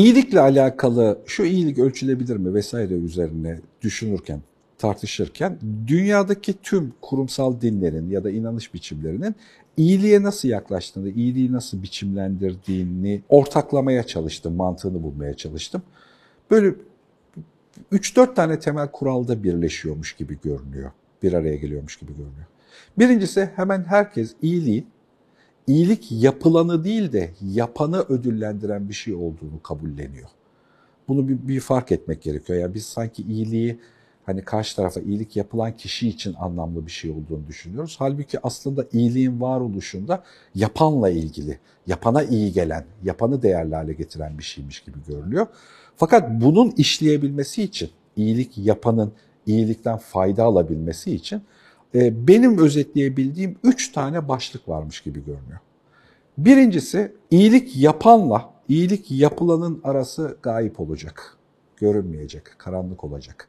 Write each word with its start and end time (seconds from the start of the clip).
iyilikle 0.00 0.40
alakalı 0.40 1.18
şu 1.26 1.44
iyilik 1.44 1.78
ölçülebilir 1.78 2.36
mi 2.36 2.54
vesaire 2.54 2.94
üzerine 2.94 3.60
düşünürken, 3.82 4.40
tartışırken 4.78 5.58
dünyadaki 5.86 6.54
tüm 6.62 6.92
kurumsal 7.00 7.60
dinlerin 7.60 8.10
ya 8.10 8.24
da 8.24 8.30
inanış 8.30 8.74
biçimlerinin 8.74 9.34
iyiliğe 9.76 10.22
nasıl 10.22 10.48
yaklaştığını, 10.48 11.08
iyiliği 11.08 11.52
nasıl 11.52 11.82
biçimlendirdiğini 11.82 13.22
ortaklamaya 13.28 14.02
çalıştım, 14.02 14.54
mantığını 14.54 15.02
bulmaya 15.02 15.34
çalıştım. 15.34 15.82
Böyle 16.50 16.74
3-4 17.92 18.34
tane 18.34 18.58
temel 18.58 18.88
kuralda 18.88 19.44
birleşiyormuş 19.44 20.12
gibi 20.12 20.38
görünüyor. 20.44 20.90
Bir 21.22 21.32
araya 21.32 21.56
geliyormuş 21.56 21.96
gibi 21.96 22.12
görünüyor. 22.12 22.46
Birincisi 22.98 23.50
hemen 23.56 23.84
herkes 23.84 24.34
iyiliğin 24.42 24.86
iyilik 25.66 26.12
yapılanı 26.12 26.84
değil 26.84 27.12
de 27.12 27.30
yapanı 27.42 28.00
ödüllendiren 28.00 28.88
bir 28.88 28.94
şey 28.94 29.14
olduğunu 29.14 29.62
kabulleniyor. 29.62 30.28
Bunu 31.08 31.28
bir, 31.28 31.48
bir 31.48 31.60
fark 31.60 31.92
etmek 31.92 32.22
gerekiyor. 32.22 32.58
Yani 32.58 32.74
biz 32.74 32.86
sanki 32.86 33.22
iyiliği 33.22 33.78
hani 34.26 34.42
karşı 34.44 34.76
tarafa 34.76 35.00
iyilik 35.00 35.36
yapılan 35.36 35.76
kişi 35.76 36.08
için 36.08 36.34
anlamlı 36.34 36.86
bir 36.86 36.90
şey 36.90 37.10
olduğunu 37.10 37.46
düşünüyoruz. 37.48 37.96
Halbuki 37.98 38.46
aslında 38.46 38.86
iyiliğin 38.92 39.40
varoluşunda 39.40 40.24
yapanla 40.54 41.10
ilgili, 41.10 41.58
yapana 41.86 42.22
iyi 42.22 42.52
gelen, 42.52 42.84
yapanı 43.04 43.42
değerli 43.42 43.74
hale 43.74 43.92
getiren 43.92 44.38
bir 44.38 44.42
şeymiş 44.42 44.80
gibi 44.80 44.98
görünüyor. 45.08 45.46
Fakat 45.96 46.30
bunun 46.40 46.70
işleyebilmesi 46.70 47.62
için, 47.62 47.90
iyilik 48.16 48.58
yapanın 48.58 49.12
iyilikten 49.46 49.96
fayda 49.96 50.44
alabilmesi 50.44 51.14
için 51.14 51.42
e, 51.94 52.28
benim 52.28 52.58
özetleyebildiğim 52.58 53.56
üç 53.64 53.92
tane 53.92 54.28
başlık 54.28 54.68
varmış 54.68 55.00
gibi 55.00 55.24
görünüyor. 55.24 55.58
Birincisi 56.38 57.12
iyilik 57.30 57.76
yapanla 57.76 58.50
iyilik 58.68 59.10
yapılanın 59.10 59.80
arası 59.84 60.36
gayip 60.42 60.80
olacak, 60.80 61.36
görünmeyecek, 61.76 62.44
karanlık 62.58 63.04
olacak. 63.04 63.48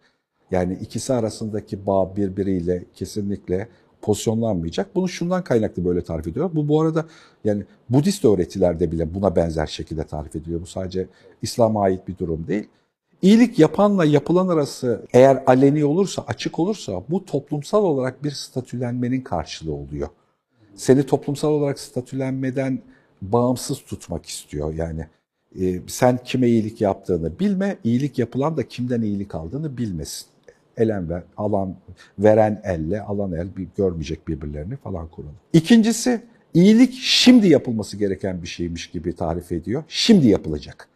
Yani 0.51 0.77
ikisi 0.81 1.13
arasındaki 1.13 1.85
bağ 1.85 2.15
birbiriyle 2.15 2.85
kesinlikle 2.93 3.67
pozisyonlanmayacak. 4.01 4.95
Bunu 4.95 5.09
şundan 5.09 5.43
kaynaklı 5.43 5.85
böyle 5.85 6.03
tarif 6.03 6.27
ediyor. 6.27 6.49
Bu 6.53 6.67
bu 6.67 6.81
arada 6.81 7.05
yani 7.43 7.63
Budist 7.89 8.25
öğretilerde 8.25 8.91
bile 8.91 9.13
buna 9.13 9.35
benzer 9.35 9.67
şekilde 9.67 10.03
tarif 10.03 10.35
ediliyor. 10.35 10.61
Bu 10.61 10.65
sadece 10.65 11.07
İslam'a 11.41 11.83
ait 11.83 12.07
bir 12.07 12.17
durum 12.17 12.47
değil. 12.47 12.67
İyilik 13.21 13.59
yapanla 13.59 14.05
yapılan 14.05 14.47
arası 14.47 15.05
eğer 15.13 15.43
aleni 15.47 15.85
olursa, 15.85 16.23
açık 16.27 16.59
olursa 16.59 17.03
bu 17.09 17.25
toplumsal 17.25 17.83
olarak 17.83 18.23
bir 18.23 18.31
statülenmenin 18.31 19.21
karşılığı 19.21 19.73
oluyor. 19.73 20.07
Seni 20.75 21.05
toplumsal 21.05 21.49
olarak 21.49 21.79
statülenmeden 21.79 22.79
bağımsız 23.21 23.79
tutmak 23.81 24.25
istiyor. 24.25 24.73
Yani 24.73 25.07
e, 25.61 25.79
sen 25.87 26.19
kime 26.23 26.47
iyilik 26.47 26.81
yaptığını 26.81 27.39
bilme, 27.39 27.77
iyilik 27.83 28.19
yapılan 28.19 28.57
da 28.57 28.67
kimden 28.67 29.01
iyilik 29.01 29.35
aldığını 29.35 29.77
bilmesin. 29.77 30.25
Elen 30.77 31.09
ver, 31.09 31.23
alan, 31.37 31.75
veren 32.19 32.61
elle, 32.63 33.01
alan 33.01 33.31
el 33.31 33.57
bir, 33.57 33.67
görmeyecek 33.77 34.27
birbirlerini 34.27 34.75
falan 34.75 35.07
kuralım. 35.07 35.35
İkincisi, 35.53 36.21
iyilik 36.53 36.93
şimdi 36.93 37.47
yapılması 37.47 37.97
gereken 37.97 38.41
bir 38.41 38.47
şeymiş 38.47 38.89
gibi 38.89 39.15
tarif 39.15 39.51
ediyor. 39.51 39.83
Şimdi 39.87 40.27
yapılacak 40.27 40.90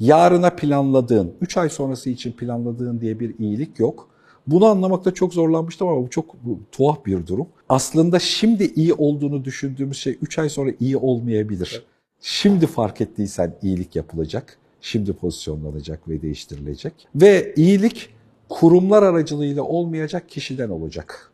yarına 0.00 0.50
planladığın, 0.50 1.34
3 1.40 1.56
ay 1.56 1.68
sonrası 1.68 2.10
için 2.10 2.32
planladığın 2.32 3.00
diye 3.00 3.20
bir 3.20 3.38
iyilik 3.38 3.78
yok. 3.78 4.08
Bunu 4.46 4.66
anlamakta 4.66 5.14
çok 5.14 5.34
zorlanmıştım 5.34 5.88
ama 5.88 6.02
bu 6.02 6.10
çok 6.10 6.44
bu, 6.44 6.58
tuhaf 6.72 7.06
bir 7.06 7.26
durum. 7.26 7.46
Aslında 7.68 8.18
şimdi 8.18 8.64
iyi 8.64 8.94
olduğunu 8.94 9.44
düşündüğümüz 9.44 9.96
şey 9.96 10.18
3 10.22 10.38
ay 10.38 10.48
sonra 10.48 10.70
iyi 10.80 10.96
olmayabilir. 10.96 11.84
Şimdi 12.20 12.66
fark 12.66 13.00
ettiysen 13.00 13.54
iyilik 13.62 13.96
yapılacak, 13.96 14.58
şimdi 14.80 15.12
pozisyonlanacak 15.12 16.08
ve 16.08 16.22
değiştirilecek. 16.22 17.08
Ve 17.14 17.54
iyilik 17.56 18.08
kurumlar 18.48 19.02
aracılığıyla 19.02 19.62
olmayacak 19.62 20.28
kişiden 20.28 20.68
olacak. 20.68 21.32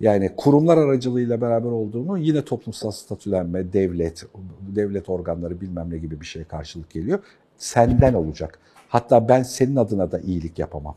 Yani 0.00 0.30
kurumlar 0.36 0.78
aracılığıyla 0.78 1.40
beraber 1.40 1.70
olduğunu 1.70 2.18
yine 2.18 2.44
toplumsal 2.44 2.90
statülenme, 2.90 3.72
devlet, 3.72 4.26
devlet 4.60 5.08
organları 5.08 5.60
bilmem 5.60 5.90
ne 5.90 5.98
gibi 5.98 6.20
bir 6.20 6.26
şey 6.26 6.44
karşılık 6.44 6.90
geliyor 6.90 7.20
senden 7.60 8.14
olacak. 8.14 8.58
Hatta 8.88 9.28
ben 9.28 9.42
senin 9.42 9.76
adına 9.76 10.12
da 10.12 10.20
iyilik 10.20 10.58
yapamam. 10.58 10.96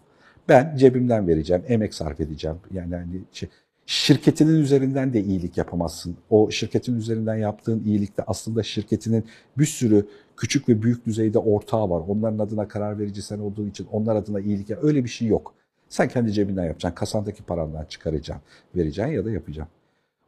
Ben 0.49 0.75
cebimden 0.77 1.27
vereceğim, 1.27 1.63
emek 1.67 1.93
sarf 1.93 2.21
edeceğim. 2.21 2.57
Yani 2.71 2.95
hani 2.95 3.21
şey, 3.31 3.49
şirketinin 3.85 4.59
üzerinden 4.59 5.13
de 5.13 5.23
iyilik 5.23 5.57
yapamazsın. 5.57 6.17
O 6.29 6.51
şirketin 6.51 6.97
üzerinden 6.97 7.35
yaptığın 7.35 7.83
iyilikte 7.83 8.23
aslında 8.27 8.63
şirketinin 8.63 9.25
bir 9.57 9.65
sürü 9.65 10.07
küçük 10.37 10.69
ve 10.69 10.81
büyük 10.81 11.05
düzeyde 11.05 11.39
ortağı 11.39 11.89
var. 11.89 12.03
Onların 12.07 12.39
adına 12.39 12.67
karar 12.67 12.99
verici 12.99 13.21
sen 13.21 13.39
olduğun 13.39 13.69
için 13.69 13.87
onlar 13.91 14.15
adına 14.15 14.39
iyilik 14.39 14.69
yap. 14.69 14.79
Öyle 14.83 15.03
bir 15.03 15.09
şey 15.09 15.27
yok. 15.27 15.53
Sen 15.89 16.07
kendi 16.07 16.31
cebinden 16.31 16.65
yapacaksın. 16.65 16.95
Kasandaki 16.95 17.43
parandan 17.43 17.85
çıkaracaksın, 17.85 18.43
vereceksin 18.75 19.13
ya 19.13 19.25
da 19.25 19.31
yapacaksın. 19.31 19.73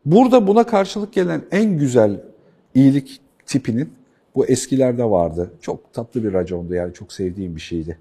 Burada 0.05 0.47
buna 0.47 0.65
karşılık 0.65 1.13
gelen 1.13 1.41
en 1.51 1.77
güzel 1.77 2.21
iyilik 2.75 3.21
tipinin 3.45 3.93
bu 4.35 4.45
eskilerde 4.45 5.03
vardı. 5.03 5.51
Çok 5.61 5.93
tatlı 5.93 6.23
bir 6.23 6.33
racondu 6.33 6.73
yani 6.73 6.93
çok 6.93 7.13
sevdiğim 7.13 7.55
bir 7.55 7.61
şeydi. 7.61 7.97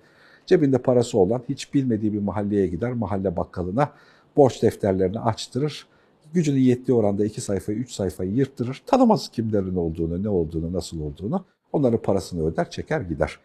Cebinde 0.47 0.78
parası 0.78 1.19
olan 1.19 1.43
hiç 1.49 1.75
bilmediği 1.75 2.12
bir 2.12 2.19
mahalleye 2.19 2.67
gider, 2.67 2.93
mahalle 2.93 3.37
bakkalına 3.37 3.91
borç 4.37 4.62
defterlerini 4.62 5.21
açtırır. 5.21 5.87
Gücünün 6.33 6.61
yettiği 6.61 6.97
oranda 6.97 7.25
iki 7.25 7.41
sayfayı, 7.41 7.78
üç 7.78 7.93
sayfayı 7.93 8.31
yırttırır. 8.31 8.83
Tanımaz 8.87 9.28
kimlerin 9.28 9.77
olduğunu, 9.77 10.22
ne 10.22 10.28
olduğunu, 10.28 10.72
nasıl 10.72 11.00
olduğunu. 11.00 11.45
Onların 11.72 12.03
parasını 12.03 12.47
öder, 12.47 12.71
çeker 12.71 13.01
gider. 13.01 13.39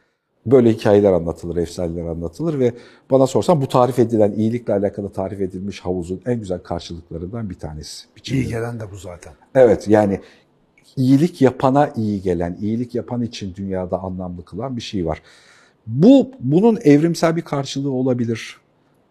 Böyle 0.45 0.71
hikayeler 0.71 1.13
anlatılır, 1.13 1.57
efsaneler 1.57 2.05
anlatılır 2.05 2.59
ve 2.59 2.73
bana 3.11 3.27
sorsan 3.27 3.61
bu 3.61 3.67
tarif 3.67 3.99
edilen, 3.99 4.31
iyilikle 4.31 4.73
alakalı 4.73 5.09
tarif 5.09 5.41
edilmiş 5.41 5.79
havuzun 5.79 6.21
en 6.25 6.39
güzel 6.39 6.59
karşılıklarından 6.59 7.49
bir 7.49 7.55
tanesi. 7.55 8.07
İyi 8.31 8.47
gelen 8.47 8.79
de 8.79 8.91
bu 8.91 8.95
zaten. 8.95 9.33
Evet 9.55 9.87
yani 9.87 10.19
iyilik 10.95 11.41
yapana 11.41 11.89
iyi 11.95 12.21
gelen, 12.21 12.57
iyilik 12.61 12.95
yapan 12.95 13.21
için 13.21 13.55
dünyada 13.55 13.99
anlamlı 13.99 14.45
kılan 14.45 14.77
bir 14.77 14.81
şey 14.81 15.05
var. 15.05 15.21
Bu 15.87 16.31
bunun 16.39 16.79
evrimsel 16.83 17.35
bir 17.35 17.41
karşılığı 17.41 17.91
olabilir. 17.91 18.57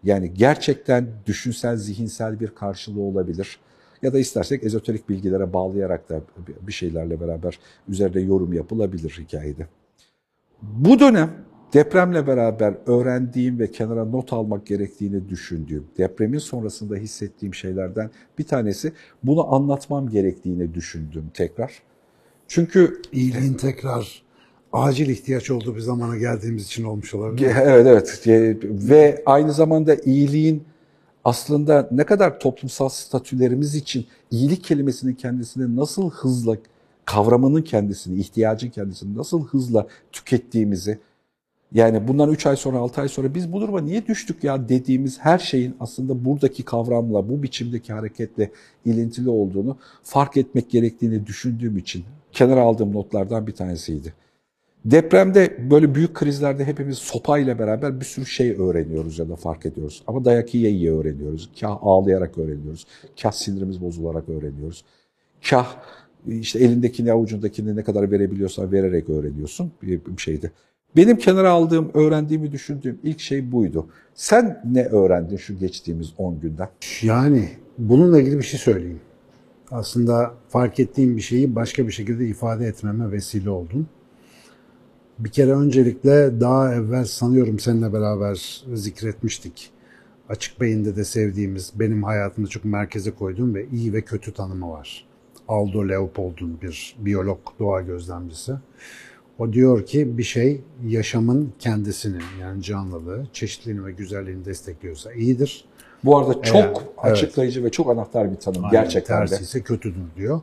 Yani 0.03 0.33
gerçekten 0.33 1.07
düşünsel, 1.25 1.77
zihinsel 1.77 2.39
bir 2.39 2.47
karşılığı 2.47 3.01
olabilir. 3.01 3.59
Ya 4.01 4.13
da 4.13 4.19
istersek 4.19 4.63
ezoterik 4.63 5.09
bilgilere 5.09 5.53
bağlayarak 5.53 6.09
da 6.09 6.21
bir 6.61 6.71
şeylerle 6.71 7.21
beraber 7.21 7.59
üzerinde 7.87 8.19
yorum 8.19 8.53
yapılabilir 8.53 9.19
hikayede. 9.19 9.67
Bu 10.61 10.99
dönem 10.99 11.31
depremle 11.73 12.27
beraber 12.27 12.73
öğrendiğim 12.87 13.59
ve 13.59 13.71
kenara 13.71 14.05
not 14.05 14.33
almak 14.33 14.65
gerektiğini 14.65 15.29
düşündüğüm, 15.29 15.87
depremin 15.97 16.37
sonrasında 16.37 16.95
hissettiğim 16.95 17.53
şeylerden 17.53 18.09
bir 18.37 18.43
tanesi 18.43 18.93
bunu 19.23 19.53
anlatmam 19.53 20.09
gerektiğini 20.09 20.73
düşündüm 20.73 21.25
tekrar. 21.33 21.81
Çünkü 22.47 23.01
iyiliğin 23.11 23.53
tekrar 23.53 24.23
acil 24.73 25.09
ihtiyaç 25.09 25.51
olduğu 25.51 25.75
bir 25.75 25.81
zamana 25.81 26.17
geldiğimiz 26.17 26.65
için 26.65 26.83
olmuş 26.83 27.13
olabilir. 27.13 27.51
Evet 27.63 27.87
evet 27.87 28.63
ve 28.63 29.23
aynı 29.25 29.53
zamanda 29.53 29.95
iyiliğin 29.95 30.63
aslında 31.23 31.87
ne 31.91 32.03
kadar 32.03 32.39
toplumsal 32.39 32.89
statülerimiz 32.89 33.75
için 33.75 34.05
iyilik 34.31 34.63
kelimesinin 34.63 35.13
kendisini 35.13 35.75
nasıl 35.75 36.09
hızla 36.09 36.57
kavramının 37.05 37.61
kendisini, 37.61 38.19
ihtiyacın 38.19 38.69
kendisini 38.69 39.17
nasıl 39.17 39.47
hızla 39.47 39.87
tükettiğimizi 40.11 40.99
yani 41.73 42.07
bundan 42.07 42.31
3 42.31 42.45
ay 42.45 42.55
sonra 42.55 42.77
6 42.77 43.01
ay 43.01 43.07
sonra 43.07 43.35
biz 43.35 43.53
bu 43.53 43.61
duruma 43.61 43.81
niye 43.81 44.07
düştük 44.07 44.43
ya 44.43 44.69
dediğimiz 44.69 45.19
her 45.19 45.39
şeyin 45.39 45.75
aslında 45.79 46.25
buradaki 46.25 46.63
kavramla, 46.63 47.29
bu 47.29 47.43
biçimdeki 47.43 47.93
hareketle 47.93 48.51
ilintili 48.85 49.29
olduğunu 49.29 49.77
fark 50.03 50.37
etmek 50.37 50.69
gerektiğini 50.69 51.27
düşündüğüm 51.27 51.77
için 51.77 52.03
kenara 52.31 52.61
aldığım 52.61 52.93
notlardan 52.93 53.47
bir 53.47 53.53
tanesiydi. 53.53 54.13
Depremde 54.85 55.69
böyle 55.71 55.95
büyük 55.95 56.13
krizlerde 56.13 56.65
hepimiz 56.65 56.97
sopayla 56.97 57.59
beraber 57.59 57.99
bir 57.99 58.05
sürü 58.05 58.25
şey 58.25 58.51
öğreniyoruz 58.51 59.19
ya 59.19 59.29
da 59.29 59.35
fark 59.35 59.65
ediyoruz. 59.65 60.03
Ama 60.07 60.25
dayak 60.25 60.55
yiye 60.55 60.71
yiye 60.71 60.91
öğreniyoruz. 60.91 61.49
Kah 61.59 61.77
ağlayarak 61.81 62.37
öğreniyoruz. 62.37 62.85
Kah 63.21 63.31
sinirimiz 63.31 63.81
bozularak 63.81 64.29
öğreniyoruz. 64.29 64.85
Kah 65.49 65.75
işte 66.27 66.59
elindekini 66.59 67.11
avucundakini 67.11 67.75
ne 67.75 67.83
kadar 67.83 68.11
verebiliyorsan 68.11 68.71
vererek 68.71 69.09
öğreniyorsun 69.09 69.71
bir, 69.83 70.01
şeydi. 70.17 70.51
Benim 70.95 71.17
kenara 71.17 71.51
aldığım, 71.51 71.91
öğrendiğimi 71.93 72.51
düşündüğüm 72.51 72.99
ilk 73.03 73.19
şey 73.19 73.51
buydu. 73.51 73.87
Sen 74.13 74.61
ne 74.65 74.85
öğrendin 74.85 75.37
şu 75.37 75.57
geçtiğimiz 75.57 76.13
10 76.17 76.39
günden? 76.39 76.69
Yani 77.01 77.49
bununla 77.77 78.21
ilgili 78.21 78.37
bir 78.37 78.43
şey 78.43 78.59
söyleyeyim. 78.59 78.99
Aslında 79.71 80.33
fark 80.49 80.79
ettiğim 80.79 81.17
bir 81.17 81.21
şeyi 81.21 81.55
başka 81.55 81.87
bir 81.87 81.91
şekilde 81.91 82.27
ifade 82.27 82.65
etmeme 82.65 83.11
vesile 83.11 83.49
oldun. 83.49 83.87
Bir 85.19 85.29
kere 85.29 85.51
öncelikle 85.51 86.41
daha 86.41 86.73
evvel 86.73 87.05
sanıyorum 87.05 87.59
seninle 87.59 87.93
beraber 87.93 88.63
zikretmiştik. 88.73 89.71
Açık 90.29 90.61
Beyin'de 90.61 90.95
de 90.95 91.03
sevdiğimiz, 91.03 91.71
benim 91.75 92.03
hayatımda 92.03 92.49
çok 92.49 92.65
merkeze 92.65 93.11
koyduğum 93.11 93.55
ve 93.55 93.67
iyi 93.67 93.93
ve 93.93 94.01
kötü 94.01 94.33
tanımı 94.33 94.69
var. 94.69 95.05
Aldo 95.47 95.89
Leopold'un 95.89 96.61
bir 96.61 96.95
biyolog, 96.99 97.39
doğa 97.59 97.81
gözlemcisi. 97.81 98.53
O 99.39 99.53
diyor 99.53 99.85
ki 99.85 100.17
bir 100.17 100.23
şey 100.23 100.61
yaşamın 100.87 101.53
kendisini 101.59 102.17
yani 102.41 102.63
canlılığı, 102.63 103.27
çeşitliliğini 103.33 103.85
ve 103.85 103.91
güzelliğini 103.91 104.45
destekliyorsa 104.45 105.13
iyidir. 105.13 105.65
Bu 106.05 106.17
arada 106.17 106.41
çok 106.41 106.63
Evet, 106.63 106.81
açıklayıcı 106.97 107.63
ve 107.63 107.69
çok 107.69 107.89
anahtar 107.89 108.31
bir 108.31 108.37
tanım 108.37 108.65
Aynen, 108.65 108.71
gerçekten 108.71 109.21
de. 109.21 109.25
tersi 109.25 109.43
ise 109.43 109.61
kötüdür 109.61 110.01
diyor. 110.17 110.41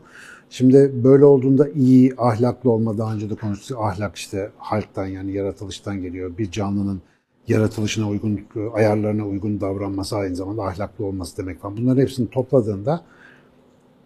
Şimdi 0.51 0.93
böyle 1.05 1.25
olduğunda 1.25 1.69
iyi, 1.69 2.15
ahlaklı 2.19 2.71
olma 2.71 2.99
daha 2.99 3.15
önce 3.15 3.31
de 3.31 3.35
konuştuk. 3.35 3.79
Ahlak 3.81 4.17
işte 4.17 4.51
halktan 4.59 5.07
yani 5.07 5.33
yaratılıştan 5.33 6.03
geliyor. 6.03 6.39
Bir 6.39 6.51
canlının 6.51 7.03
yaratılışına 7.49 8.09
uygun, 8.09 8.41
ayarlarına 8.75 9.27
uygun 9.27 9.61
davranması 9.61 10.17
aynı 10.17 10.37
zamanda 10.37 10.63
ahlaklı 10.63 11.05
olması 11.05 11.37
demek 11.37 11.61
falan. 11.61 11.77
Bunların 11.77 12.03
hepsini 12.03 12.31
topladığında 12.31 13.05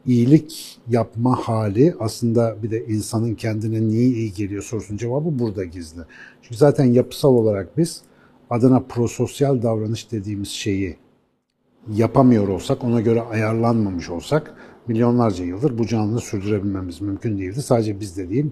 iyilik 0.07 0.81
yapma 0.89 1.37
hali 1.37 1.95
aslında 2.01 2.57
bir 2.63 2.71
de 2.71 2.87
insanın 2.87 3.35
kendine 3.35 3.89
niye 3.89 4.07
iyi 4.07 4.33
geliyor 4.33 4.63
sorusunun 4.63 4.99
cevabı 4.99 5.39
burada 5.39 5.65
gizli. 5.65 6.01
Çünkü 6.43 6.57
zaten 6.57 6.85
yapısal 6.85 7.35
olarak 7.35 7.79
biz 7.79 8.03
adına 8.51 8.81
prososyal 8.81 9.63
davranış 9.63 10.13
dediğimiz 10.13 10.49
şeyi 10.49 10.97
yapamıyor 11.95 12.49
olsak, 12.49 12.85
ona 12.85 13.01
göre 13.01 13.23
ayarlanmamış 13.23 14.11
olsak 14.11 14.55
milyonlarca 14.89 15.45
yıldır 15.45 15.79
bu 15.79 15.87
canlılığı 15.87 16.21
sürdürebilmemiz 16.21 17.01
mümkün 17.01 17.39
değildi. 17.39 17.63
Sadece 17.63 18.01
biz 18.01 18.17
de 18.17 18.31
değil, 18.31 18.47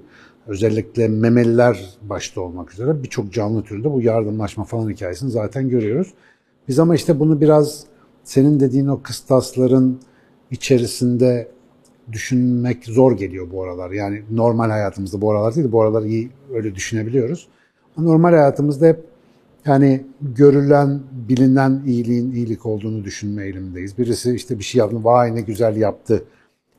özellikle 0.47 1.09
memeliler 1.09 1.99
başta 2.03 2.41
olmak 2.41 2.73
üzere 2.73 3.03
birçok 3.03 3.33
canlı 3.33 3.63
türünde 3.63 3.93
bu 3.93 4.01
yardımlaşma 4.01 4.65
falan 4.65 4.91
hikayesini 4.91 5.31
zaten 5.31 5.69
görüyoruz. 5.69 6.15
Biz 6.69 6.79
ama 6.79 6.95
işte 6.95 7.21
bunu 7.21 7.41
biraz 7.41 7.85
senin 8.25 8.61
dediğin 8.61 8.87
o 8.87 9.03
kıstasların 9.03 9.99
içerisinde 10.51 11.49
düşünmek 12.13 12.85
zor 12.85 13.17
geliyor 13.17 13.51
bu 13.53 13.63
aralar. 13.63 13.91
Yani 13.91 14.23
normal 14.31 14.71
hayatımızda 14.71 15.21
bu 15.21 15.31
aralar 15.31 15.55
değil, 15.55 15.73
bu 15.73 15.83
aralar 15.83 16.03
iyi 16.03 16.31
öyle 16.55 16.75
düşünebiliyoruz. 16.75 17.49
Normal 17.99 18.31
hayatımızda 18.31 18.87
hep 18.87 19.05
yani 19.67 20.05
görülen, 20.23 21.01
bilinen 21.29 21.83
iyiliğin 21.87 22.33
iyilik 22.33 22.67
olduğunu 22.67 23.05
düşünme 23.05 23.45
eğilimindeyiz. 23.45 23.99
Birisi 23.99 24.35
işte 24.35 24.59
bir 24.59 24.65
şey 24.65 24.79
yaptı, 24.79 25.05
vay 25.05 25.35
ne 25.35 25.41
güzel 25.41 25.77
yaptı 25.77 26.25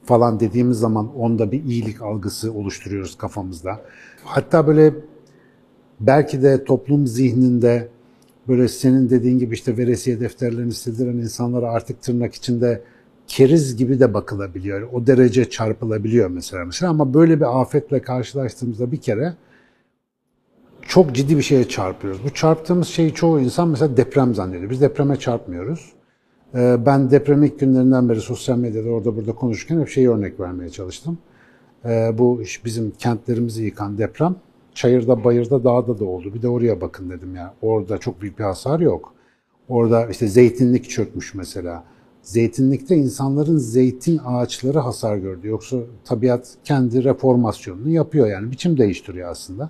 falan 0.04 0.40
dediğimiz 0.40 0.78
zaman 0.78 1.16
onda 1.16 1.52
bir 1.52 1.64
iyilik 1.64 2.02
algısı 2.02 2.54
oluşturuyoruz 2.54 3.18
kafamızda. 3.18 3.82
Hatta 4.24 4.68
böyle 4.68 4.94
belki 6.00 6.42
de 6.42 6.64
toplum 6.64 7.08
zihninde 7.08 7.88
böyle 8.48 8.68
senin 8.68 9.10
dediğin 9.10 9.40
gibi 9.40 9.54
işte 9.54 9.78
veresiye 9.78 10.20
defterlerini 10.20 10.74
sildiren 10.74 11.18
insanlara 11.18 11.72
artık 11.72 12.02
tırnak 12.02 12.36
içinde 12.36 12.82
keriz 13.30 13.76
gibi 13.76 14.00
de 14.00 14.14
bakılabiliyor. 14.14 14.90
O 14.94 15.08
derece 15.08 15.50
çarpılabiliyor 15.50 16.30
mesela 16.30 16.66
mesela 16.66 16.90
ama 16.92 17.14
böyle 17.14 17.40
bir 17.40 17.62
afetle 17.62 18.02
karşılaştığımızda 18.02 18.92
bir 18.92 18.98
kere 18.98 19.34
çok 20.82 21.16
ciddi 21.16 21.38
bir 21.38 21.42
şeye 21.42 21.68
çarpıyoruz. 21.68 22.24
Bu 22.24 22.30
çarptığımız 22.34 22.88
şeyi 22.88 23.14
çoğu 23.14 23.40
insan 23.40 23.70
mesela 23.70 23.98
deprem 23.98 24.36
zannediyor. 24.36 24.70
Biz 24.70 24.82
depreme 24.82 25.16
çarpmıyoruz. 25.16 25.94
Ee, 26.56 26.78
Ben 26.86 27.12
deprem 27.12 27.44
ilk 27.44 27.60
günlerinden 27.60 28.10
beri 28.10 28.22
sosyal 28.22 28.58
medyada 28.58 28.90
orada 28.90 29.16
burada 29.16 29.34
konuşurken 29.34 29.80
hep 29.80 29.90
şeyi 29.90 30.10
örnek 30.10 30.40
vermeye 30.40 30.70
çalıştım. 30.70 31.18
Ee, 31.86 32.12
Bu 32.18 32.42
bizim 32.66 32.92
kentlerimizi 32.92 33.64
yıkan 33.64 33.98
deprem 33.98 34.36
çayırda, 34.74 35.24
bayırda, 35.24 35.64
dağda 35.64 36.00
da 36.00 36.06
oldu. 36.06 36.34
Bir 36.34 36.42
de 36.42 36.48
oraya 36.48 36.82
bakın 36.82 37.10
dedim 37.10 37.36
ya. 37.36 37.54
Orada 37.62 37.98
çok 37.98 38.22
büyük 38.22 38.40
bir 38.40 38.44
hasar 38.44 38.80
yok. 38.80 39.14
Orada 39.70 40.08
işte 40.08 40.28
zeytinlik 40.28 40.90
çökmüş 40.90 41.34
mesela. 41.34 41.84
Zeytinlikte 42.30 42.96
insanların 42.96 43.58
zeytin 43.58 44.22
ağaçları 44.26 44.80
hasar 44.80 45.18
gördü. 45.18 45.48
Yoksa 45.48 45.78
tabiat 46.06 46.58
kendi 46.64 47.04
reformasyonunu 47.04 47.90
yapıyor 47.90 48.28
yani. 48.28 48.52
Biçim 48.52 48.78
değiştiriyor 48.78 49.30
aslında. 49.30 49.70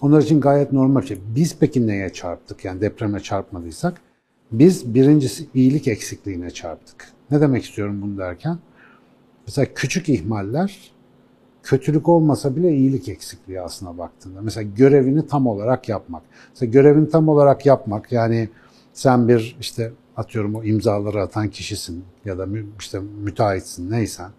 Onlar 0.00 0.22
için 0.22 0.40
gayet 0.40 0.72
normal 0.72 1.00
bir 1.00 1.06
şey. 1.06 1.18
Biz 1.36 1.56
peki 1.60 1.86
neye 1.86 2.12
çarptık? 2.12 2.64
Yani 2.64 2.80
depreme 2.80 3.20
çarpmadıysak. 3.20 4.00
Biz 4.52 4.94
birincisi 4.94 5.46
iyilik 5.54 5.88
eksikliğine 5.88 6.50
çarptık. 6.50 7.12
Ne 7.30 7.40
demek 7.40 7.64
istiyorum 7.64 8.02
bunu 8.02 8.18
derken? 8.18 8.58
Mesela 9.46 9.66
küçük 9.74 10.08
ihmaller 10.08 10.92
kötülük 11.62 12.08
olmasa 12.08 12.56
bile 12.56 12.76
iyilik 12.76 13.08
eksikliği 13.08 13.60
aslına 13.60 13.98
baktığında. 13.98 14.42
Mesela 14.42 14.70
görevini 14.76 15.26
tam 15.26 15.46
olarak 15.46 15.88
yapmak. 15.88 16.22
Mesela 16.50 16.70
görevini 16.70 17.08
tam 17.08 17.28
olarak 17.28 17.66
yapmak 17.66 18.12
yani 18.12 18.48
sen 18.92 19.28
bir 19.28 19.56
işte 19.60 19.92
atıyorum 20.16 20.54
o 20.54 20.64
imzaları 20.64 21.22
atan 21.22 21.48
kişisin 21.48 22.04
ya 22.24 22.38
da 22.38 22.46
işte 22.78 23.00
müteahhitsin 23.22 23.90
neysen. 23.90 24.30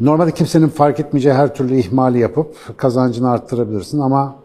Normalde 0.00 0.32
kimsenin 0.32 0.68
fark 0.68 1.00
etmeyeceği 1.00 1.34
her 1.34 1.54
türlü 1.54 1.76
ihmali 1.76 2.18
yapıp 2.18 2.56
kazancını 2.76 3.30
arttırabilirsin 3.30 4.00
ama 4.00 4.36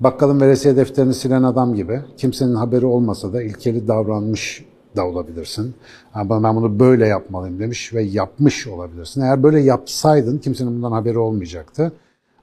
bakkalın 0.00 0.40
veresiye 0.40 0.76
defterini 0.76 1.14
silen 1.14 1.42
adam 1.42 1.74
gibi 1.74 2.00
kimsenin 2.16 2.54
haberi 2.54 2.86
olmasa 2.86 3.32
da 3.32 3.42
ilkeli 3.42 3.88
davranmış 3.88 4.64
da 4.96 5.06
olabilirsin. 5.06 5.74
Yani 6.16 6.30
ben 6.30 6.56
bunu 6.56 6.80
böyle 6.80 7.06
yapmalıyım 7.06 7.58
demiş 7.58 7.94
ve 7.94 8.02
yapmış 8.02 8.66
olabilirsin. 8.66 9.20
Eğer 9.20 9.42
böyle 9.42 9.60
yapsaydın 9.60 10.38
kimsenin 10.38 10.76
bundan 10.76 10.92
haberi 10.92 11.18
olmayacaktı. 11.18 11.92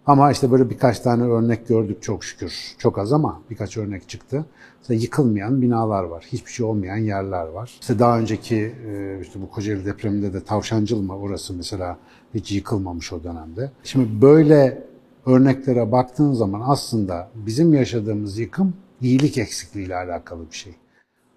Ama 0.06 0.32
işte 0.32 0.52
böyle 0.52 0.70
birkaç 0.70 1.00
tane 1.00 1.24
örnek 1.24 1.68
gördük 1.68 2.04
çok 2.04 2.24
şükür. 2.24 2.76
Çok 2.78 2.98
az 2.98 3.14
ama 3.14 3.42
birkaç 3.50 3.78
örnek 3.78 4.10
çıktı. 4.10 4.46
İşte 4.84 4.96
yıkılmayan 4.96 5.62
binalar 5.62 6.04
var. 6.04 6.26
Hiçbir 6.32 6.52
şey 6.52 6.66
olmayan 6.66 6.98
yerler 6.98 7.48
var. 7.48 7.78
İşte 7.82 8.00
daha 8.00 8.20
önceki 8.20 8.76
işte 9.22 9.42
bu 9.42 9.50
Kocaeli 9.50 9.86
depreminde 9.86 10.34
de 10.34 10.44
Tavşancılma 10.44 11.18
orası 11.18 11.54
mesela 11.54 11.98
hiç 12.34 12.52
yıkılmamış 12.52 13.14
o 13.14 13.24
dönemde. 13.24 13.72
Şimdi 13.84 14.22
böyle 14.22 14.84
örneklere 15.26 15.92
baktığın 15.92 16.34
zaman 16.34 16.62
aslında 16.66 17.30
bizim 17.36 17.74
yaşadığımız 17.74 18.40
yıkım 18.40 18.74
iyilik 19.02 19.38
eksikliğiyle 19.38 19.96
alakalı 19.96 20.42
bir 20.52 20.56
şey. 20.56 20.76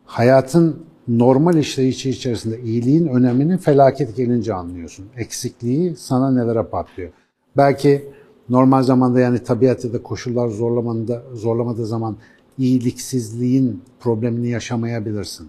Hayatın 0.05 0.83
normal 1.09 1.57
işleyişi 1.57 2.11
içerisinde 2.11 2.61
iyiliğin 2.61 3.07
önemini 3.07 3.59
felaket 3.59 4.17
gelince 4.17 4.55
anlıyorsun. 4.55 5.07
Eksikliği 5.17 5.97
sana 5.97 6.31
nelere 6.31 6.63
patlıyor. 6.63 7.11
Belki 7.57 8.05
normal 8.49 8.83
zamanda 8.83 9.21
yani 9.21 9.39
tabiat 9.39 9.85
ya 9.85 9.93
da 9.93 10.03
koşullar 10.03 10.49
zorlamanda, 10.49 11.23
zorlamadığı 11.35 11.87
zaman 11.87 12.17
iyiliksizliğin 12.59 13.83
problemini 14.01 14.49
yaşamayabilirsin. 14.49 15.49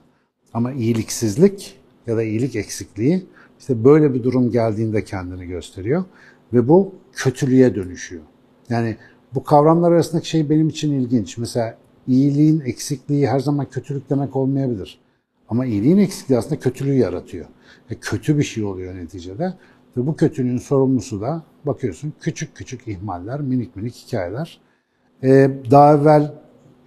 Ama 0.53 0.71
iyiliksizlik 0.71 1.79
ya 2.07 2.17
da 2.17 2.23
iyilik 2.23 2.55
eksikliği 2.55 3.25
işte 3.59 3.83
böyle 3.83 4.13
bir 4.13 4.23
durum 4.23 4.51
geldiğinde 4.51 5.03
kendini 5.03 5.45
gösteriyor 5.45 6.03
ve 6.53 6.67
bu 6.67 6.95
kötülüğe 7.11 7.75
dönüşüyor. 7.75 8.23
Yani 8.69 8.97
bu 9.35 9.43
kavramlar 9.43 9.91
arasındaki 9.91 10.29
şey 10.29 10.49
benim 10.49 10.69
için 10.69 10.93
ilginç. 10.93 11.37
Mesela 11.37 11.77
iyiliğin 12.07 12.59
eksikliği 12.59 13.27
her 13.27 13.39
zaman 13.39 13.65
kötülük 13.69 14.09
demek 14.09 14.35
olmayabilir. 14.35 14.99
Ama 15.49 15.65
iyiliğin 15.65 15.97
eksikliği 15.97 16.39
aslında 16.39 16.59
kötülüğü 16.59 16.93
yaratıyor. 16.93 17.45
Ve 17.91 17.95
kötü 18.01 18.37
bir 18.37 18.43
şey 18.43 18.63
oluyor 18.63 18.95
neticede. 18.95 19.53
Ve 19.97 20.07
bu 20.07 20.15
kötülüğün 20.15 20.57
sorumlusu 20.57 21.21
da 21.21 21.43
bakıyorsun 21.65 22.13
küçük 22.21 22.55
küçük 22.55 22.87
ihmaller, 22.87 23.41
minik 23.41 23.75
minik 23.75 23.95
hikayeler. 23.95 24.61
Ee, 25.23 25.51
daha 25.71 25.93
evvel 25.93 26.33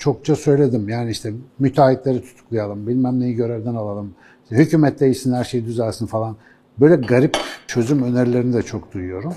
çokça 0.01 0.37
söyledim. 0.37 0.89
Yani 0.89 1.11
işte 1.11 1.33
müteahhitleri 1.59 2.23
tutuklayalım, 2.23 2.87
bilmem 2.87 3.21
neyi 3.21 3.35
görevden 3.35 3.75
alalım. 3.75 4.15
İşte 4.43 4.57
hükümet 4.57 5.01
değişsin, 5.01 5.33
her 5.33 5.45
şey 5.45 5.65
düzelsin 5.65 6.07
falan. 6.07 6.37
Böyle 6.81 6.97
garip 6.97 7.37
çözüm 7.67 8.03
önerilerini 8.03 8.55
de 8.55 8.63
çok 8.63 8.95
duyuyorum. 8.95 9.35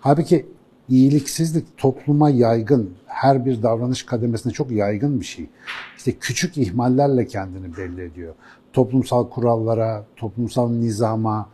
Halbuki 0.00 0.46
iyiliksizlik 0.88 1.78
topluma 1.78 2.30
yaygın, 2.30 2.90
her 3.06 3.44
bir 3.46 3.62
davranış 3.62 4.02
kademesinde 4.02 4.52
çok 4.52 4.70
yaygın 4.70 5.20
bir 5.20 5.24
şey. 5.24 5.50
İşte 5.96 6.12
küçük 6.12 6.58
ihmallerle 6.58 7.26
kendini 7.26 7.76
belli 7.76 8.02
ediyor. 8.02 8.34
Toplumsal 8.72 9.28
kurallara, 9.28 10.04
toplumsal 10.16 10.70
nizama 10.70 11.48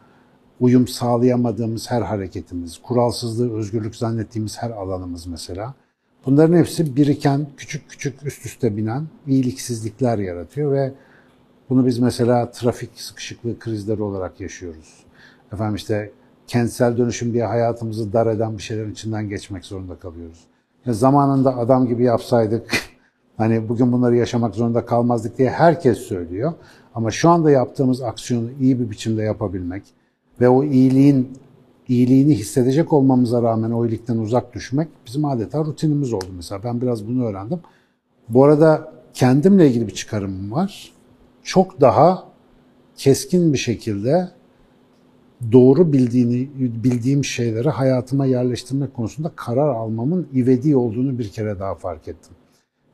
uyum 0.61 0.89
sağlayamadığımız 0.89 1.91
her 1.91 2.03
hareketimiz, 2.03 2.79
kuralsızlığı 2.79 3.59
özgürlük 3.59 3.97
zannettiğimiz 3.97 4.63
her 4.63 4.71
alanımız 4.71 5.27
mesela. 5.27 5.75
Bunların 6.27 6.57
hepsi 6.57 6.97
biriken, 6.97 7.47
küçük 7.57 7.91
küçük 7.91 8.27
üst 8.27 8.47
üste 8.47 8.77
binen 8.77 9.07
iyiliksizlikler 9.27 10.19
yaratıyor 10.19 10.73
ve 10.73 10.93
bunu 11.71 11.87
biz 11.87 11.99
mesela 11.99 12.51
trafik 12.51 12.91
sıkışıklığı 13.01 13.59
krizleri 13.59 14.03
olarak 14.03 14.41
yaşıyoruz. 14.41 15.05
Efendim 15.53 15.75
işte 15.75 16.11
kentsel 16.47 16.97
dönüşüm 16.97 17.33
diye 17.33 17.45
hayatımızı 17.45 18.13
dar 18.13 18.27
eden 18.27 18.59
bir 18.59 18.63
şeylerin 18.63 18.93
içinden 18.93 19.29
geçmek 19.29 19.65
zorunda 19.65 19.95
kalıyoruz. 19.99 20.45
Ya 20.87 20.93
zamanında 20.93 21.57
adam 21.57 21.87
gibi 21.87 22.05
yapsaydık, 22.05 22.71
hani 23.37 23.69
bugün 23.69 23.93
bunları 23.93 24.17
yaşamak 24.17 24.55
zorunda 24.55 24.87
kalmazdık 24.87 25.39
diye 25.39 25.51
herkes 25.51 25.99
söylüyor. 25.99 26.53
Ama 26.95 27.11
şu 27.11 27.29
anda 27.29 27.51
yaptığımız 27.51 28.03
aksiyonu 28.03 28.51
iyi 28.61 28.81
bir 28.81 28.91
biçimde 28.91 29.23
yapabilmek 29.23 29.83
ve 30.41 30.49
o 30.49 30.65
iyiliğin 30.65 31.39
iyiliğini 31.89 32.35
hissedecek 32.35 32.93
olmamıza 32.93 33.43
rağmen 33.43 33.71
o 33.71 33.87
iyilikten 33.87 34.19
uzak 34.19 34.55
düşmek 34.55 34.89
bizim 35.07 35.25
adeta 35.25 35.65
rutinimiz 35.65 36.13
oldu 36.13 36.29
mesela. 36.37 36.65
Ben 36.65 36.81
biraz 36.81 37.07
bunu 37.09 37.25
öğrendim. 37.25 37.61
Bu 38.29 38.45
arada 38.45 38.93
kendimle 39.15 39.69
ilgili 39.69 39.87
bir 39.87 39.95
çıkarımım 39.95 40.53
var. 40.53 40.93
Çok 41.43 41.81
daha 41.81 42.25
keskin 42.97 43.53
bir 43.53 43.59
şekilde 43.59 44.29
doğru 45.53 45.93
bildiğini 45.93 46.49
bildiğim 46.85 47.25
şeyleri 47.25 47.69
hayatıma 47.69 48.27
yerleştirmek 48.27 48.95
konusunda 48.95 49.33
karar 49.37 49.69
almamın 49.69 50.29
ivedi 50.35 50.77
olduğunu 50.77 51.19
bir 51.19 51.29
kere 51.29 51.59
daha 51.59 51.75
fark 51.75 52.09
ettim. 52.09 52.33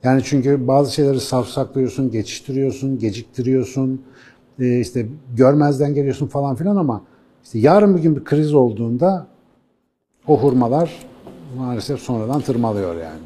Yani 0.03 0.23
çünkü 0.25 0.69
bazı 0.69 0.95
şeyleri 0.95 1.21
savsaklıyorsun, 1.21 2.11
geçiştiriyorsun, 2.11 2.99
geciktiriyorsun, 2.99 4.03
e, 4.59 4.81
işte 4.81 5.07
görmezden 5.37 5.95
geliyorsun 5.95 6.27
falan 6.27 6.57
filan 6.57 6.77
ama 6.77 7.05
işte 7.45 7.59
yarın 7.59 7.97
bir 7.97 8.03
gün 8.03 8.17
bir 8.17 8.25
kriz 8.25 8.55
olduğunda 8.55 9.27
o 10.29 10.39
hurmalar 10.41 11.07
maalesef 11.57 12.01
sonradan 12.01 12.41
tırmalıyor 12.41 12.95
yani. 12.95 13.21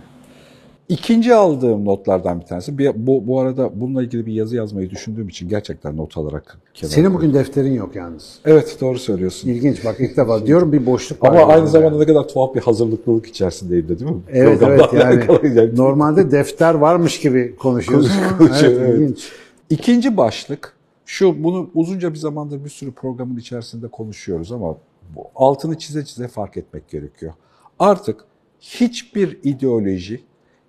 İkinci 0.89 1.35
aldığım 1.35 1.85
notlardan 1.85 2.41
bir 2.41 2.47
tanesi. 2.47 2.79
Bir, 2.79 3.07
bu, 3.07 3.27
bu 3.27 3.41
arada 3.41 3.81
bununla 3.81 4.03
ilgili 4.03 4.27
bir 4.27 4.33
yazı 4.33 4.57
yazmayı 4.57 4.91
düşündüğüm 4.91 5.29
için 5.29 5.49
gerçekten 5.49 5.97
not 5.97 6.17
alarak 6.17 6.59
kenara 6.75 6.93
Senin 6.95 7.07
koydum. 7.07 7.21
bugün 7.21 7.35
defterin 7.35 7.73
yok 7.73 7.97
yalnız. 7.97 8.39
Evet 8.45 8.77
doğru 8.81 8.99
söylüyorsun. 8.99 9.49
İlginç 9.49 9.85
bak 9.85 9.97
ilk 9.99 10.17
defa 10.17 10.47
diyorum 10.47 10.73
bir 10.73 10.87
boşluk 10.87 11.23
var. 11.23 11.29
Ama 11.29 11.41
yani. 11.41 11.53
aynı 11.53 11.69
zamanda 11.69 11.99
ne 11.99 12.07
kadar 12.07 12.29
tuhaf 12.29 12.55
bir 12.55 12.61
hazırlıklılık 12.61 13.27
içerisindeyim 13.27 13.89
de 13.89 13.99
değil 13.99 14.11
mi? 14.11 14.21
Evet 14.33 14.63
evet 14.63 14.93
yani 14.93 15.05
alakalı. 15.05 15.77
normalde 15.77 16.31
defter 16.31 16.75
varmış 16.75 17.21
gibi 17.21 17.57
konuşuyoruz. 17.57 18.11
Konuşuyor, 18.39 18.73
evet, 18.73 18.83
evet. 18.89 19.01
ilginç. 19.01 19.33
İkinci 19.71 20.17
başlık 20.17 20.78
şu 21.09 21.45
bunu 21.45 21.71
uzunca 21.75 22.15
bir 22.15 22.19
zamandır 22.19 22.65
bir 22.65 22.71
sürü 22.71 22.93
programın 22.93 23.37
içerisinde 23.37 23.89
konuşuyoruz 23.89 24.53
ama 24.53 24.77
bu 25.17 25.31
altını 25.35 25.79
çize 25.79 26.05
çize 26.05 26.29
fark 26.29 26.57
etmek 26.57 26.89
gerekiyor. 26.89 27.33
Artık 27.79 28.25
hiçbir 28.61 29.39
ideoloji 29.43 30.25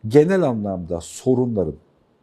genel 0.08 0.42
anlamda 0.42 1.02
sorunların 1.02 1.76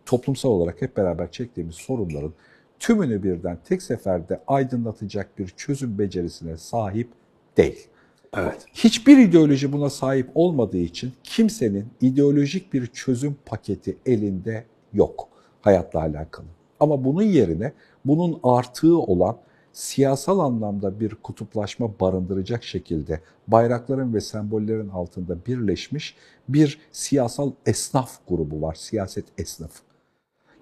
toplumsal 0.06 0.50
olarak 0.50 0.82
hep 0.82 0.96
beraber 0.96 1.30
çektiğimiz 1.30 1.74
sorunların 1.74 2.32
tümünü 2.78 3.22
birden 3.22 3.58
tek 3.64 3.82
seferde 3.82 4.40
aydınlatacak 4.46 5.38
bir 5.38 5.48
çözüm 5.48 5.98
becerisine 5.98 6.56
sahip 6.56 7.08
değil. 7.56 7.88
Evet. 8.36 8.66
Hiçbir 8.72 9.18
ideoloji 9.18 9.72
buna 9.72 9.90
sahip 9.90 10.30
olmadığı 10.34 10.78
için 10.78 11.12
kimsenin 11.24 11.86
ideolojik 12.00 12.72
bir 12.72 12.86
çözüm 12.86 13.36
paketi 13.46 13.96
elinde 14.06 14.64
yok 14.92 15.28
hayatla 15.60 16.00
alakalı. 16.00 16.55
Ama 16.80 17.04
bunun 17.04 17.22
yerine 17.22 17.72
bunun 18.04 18.40
artığı 18.42 18.98
olan 18.98 19.36
siyasal 19.72 20.38
anlamda 20.38 21.00
bir 21.00 21.14
kutuplaşma 21.14 22.00
barındıracak 22.00 22.64
şekilde 22.64 23.20
bayrakların 23.48 24.14
ve 24.14 24.20
sembollerin 24.20 24.88
altında 24.88 25.46
birleşmiş 25.46 26.16
bir 26.48 26.78
siyasal 26.92 27.52
esnaf 27.66 28.18
grubu 28.28 28.62
var, 28.62 28.74
siyaset 28.74 29.24
esnafı. 29.38 29.82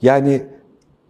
Yani 0.03 0.47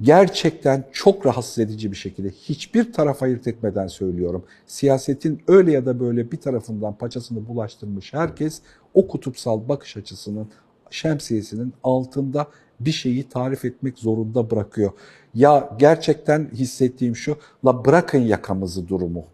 gerçekten 0.01 0.85
çok 0.93 1.27
rahatsız 1.27 1.59
edici 1.59 1.91
bir 1.91 1.97
şekilde 1.97 2.31
hiçbir 2.31 2.93
taraf 2.93 3.23
ayırt 3.23 3.47
etmeden 3.47 3.87
söylüyorum. 3.87 4.45
Siyasetin 4.67 5.43
öyle 5.49 5.73
ya 5.73 5.87
da 5.87 6.01
böyle 6.01 6.33
bir 6.33 6.41
tarafından 6.41 6.95
paçasını 6.95 7.49
bulaştırmış 7.49 8.13
herkes 8.13 8.63
o 8.95 9.09
kutupsal 9.09 9.69
bakış 9.69 9.97
açısının 9.97 10.49
şemsiyesinin 10.95 11.75
altında 11.85 12.47
bir 12.81 12.93
şeyi 12.93 13.29
tarif 13.29 13.65
etmek 13.65 13.99
zorunda 13.99 14.51
bırakıyor. 14.51 14.93
Ya 15.35 15.71
gerçekten 15.79 16.51
hissettiğim 16.53 17.17
şu, 17.17 17.37
la 17.67 17.85
bırakın 17.85 18.19
yakamızı 18.19 18.89
durumu. 18.89 19.25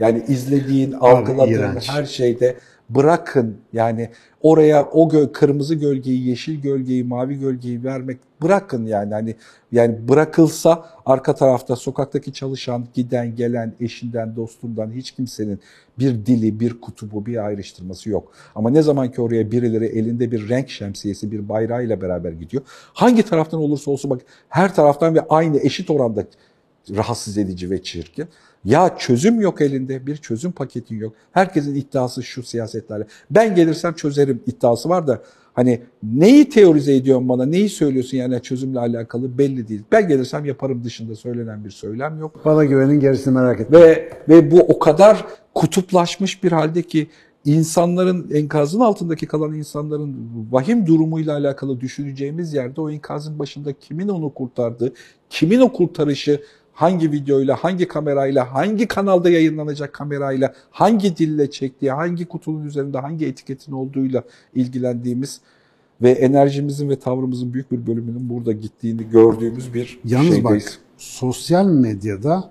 Yani 0.00 0.24
izlediğin, 0.28 0.92
algıladığın 0.92 1.80
her 1.86 2.04
şeyde 2.04 2.56
bırakın 2.90 3.56
yani 3.72 4.10
oraya 4.42 4.84
o 4.84 5.08
gö- 5.08 5.32
kırmızı 5.32 5.74
gölgeyi, 5.74 6.28
yeşil 6.28 6.60
gölgeyi, 6.60 7.04
mavi 7.04 7.38
gölgeyi 7.38 7.84
vermek 7.84 8.18
bırakın 8.42 8.86
yani 8.86 9.14
hani 9.14 9.36
yani 9.72 10.08
bırakılsa 10.08 10.84
arka 11.06 11.34
tarafta 11.34 11.76
sokaktaki 11.76 12.32
çalışan, 12.32 12.86
giden, 12.94 13.36
gelen, 13.36 13.72
eşinden, 13.80 14.36
dostundan 14.36 14.90
hiç 14.90 15.10
kimsenin 15.10 15.60
bir 15.98 16.26
dili, 16.26 16.60
bir 16.60 16.80
kutubu, 16.80 17.26
bir 17.26 17.46
ayrıştırması 17.46 18.10
yok. 18.10 18.32
Ama 18.54 18.70
ne 18.70 18.82
zaman 18.82 19.10
ki 19.10 19.20
oraya 19.22 19.50
birileri 19.50 19.86
elinde 19.86 20.30
bir 20.30 20.48
renk 20.48 20.70
şemsiyesi, 20.70 21.32
bir 21.32 21.48
bayrağıyla 21.48 22.00
beraber 22.00 22.32
gidiyor. 22.32 22.62
Hangi 22.92 23.22
taraftan 23.22 23.60
olursa 23.60 23.90
olsun 23.90 24.10
bak 24.10 24.20
her 24.48 24.74
taraftan 24.74 25.14
ve 25.14 25.20
aynı 25.28 25.60
eşit 25.60 25.90
oranda 25.90 26.24
rahatsız 26.90 27.38
edici 27.38 27.70
ve 27.70 27.82
çirkin. 27.82 28.28
Ya 28.64 28.96
çözüm 28.98 29.40
yok 29.40 29.60
elinde, 29.60 30.06
bir 30.06 30.16
çözüm 30.16 30.52
paketin 30.52 30.98
yok. 30.98 31.12
Herkesin 31.32 31.74
iddiası 31.74 32.22
şu 32.22 32.42
siyasetlerle. 32.42 33.06
Ben 33.30 33.54
gelirsem 33.54 33.94
çözerim 33.94 34.42
iddiası 34.46 34.88
var 34.88 35.06
da 35.06 35.22
hani 35.54 35.82
neyi 36.02 36.48
teorize 36.48 36.96
ediyorsun 36.96 37.28
bana, 37.28 37.46
neyi 37.46 37.68
söylüyorsun 37.68 38.16
yani 38.16 38.42
çözümle 38.42 38.78
alakalı 38.78 39.38
belli 39.38 39.68
değil. 39.68 39.82
Ben 39.92 40.08
gelirsem 40.08 40.44
yaparım 40.44 40.84
dışında 40.84 41.16
söylenen 41.16 41.64
bir 41.64 41.70
söylem 41.70 42.18
yok. 42.18 42.40
Bana 42.44 42.64
güvenin 42.64 43.00
gerisini 43.00 43.34
merak 43.34 43.60
etme. 43.60 43.80
Ve 43.80 44.10
ve 44.28 44.50
bu 44.50 44.60
o 44.60 44.78
kadar 44.78 45.24
kutuplaşmış 45.54 46.44
bir 46.44 46.52
halde 46.52 46.82
ki 46.82 47.08
insanların 47.44 48.30
enkazın 48.34 48.80
altındaki 48.80 49.26
kalan 49.26 49.54
insanların 49.54 50.16
vahim 50.50 50.86
durumuyla 50.86 51.34
alakalı 51.36 51.80
düşüneceğimiz 51.80 52.54
yerde 52.54 52.80
o 52.80 52.90
enkazın 52.90 53.38
başında 53.38 53.72
kimin 53.72 54.08
onu 54.08 54.34
kurtardığı, 54.34 54.92
kimin 55.30 55.60
o 55.60 55.72
kurtarışı 55.72 56.40
hangi 56.74 57.12
videoyla, 57.12 57.56
hangi 57.56 57.88
kamerayla, 57.88 58.54
hangi 58.54 58.88
kanalda 58.88 59.30
yayınlanacak 59.30 59.92
kamerayla, 59.92 60.54
hangi 60.70 61.16
dille 61.16 61.50
çektiği, 61.50 61.90
hangi 61.90 62.24
kutunun 62.24 62.64
üzerinde 62.66 62.98
hangi 62.98 63.26
etiketin 63.26 63.72
olduğuyla 63.72 64.22
ilgilendiğimiz 64.54 65.40
ve 66.02 66.10
enerjimizin 66.10 66.88
ve 66.88 66.98
tavrımızın 66.98 67.54
büyük 67.54 67.72
bir 67.72 67.86
bölümünün 67.86 68.28
burada 68.28 68.52
gittiğini 68.52 69.10
gördüğümüz 69.10 69.74
bir 69.74 70.00
Yalnız 70.04 70.34
şeydeyiz. 70.34 70.44
bak 70.44 70.78
sosyal 70.98 71.66
medyada 71.66 72.50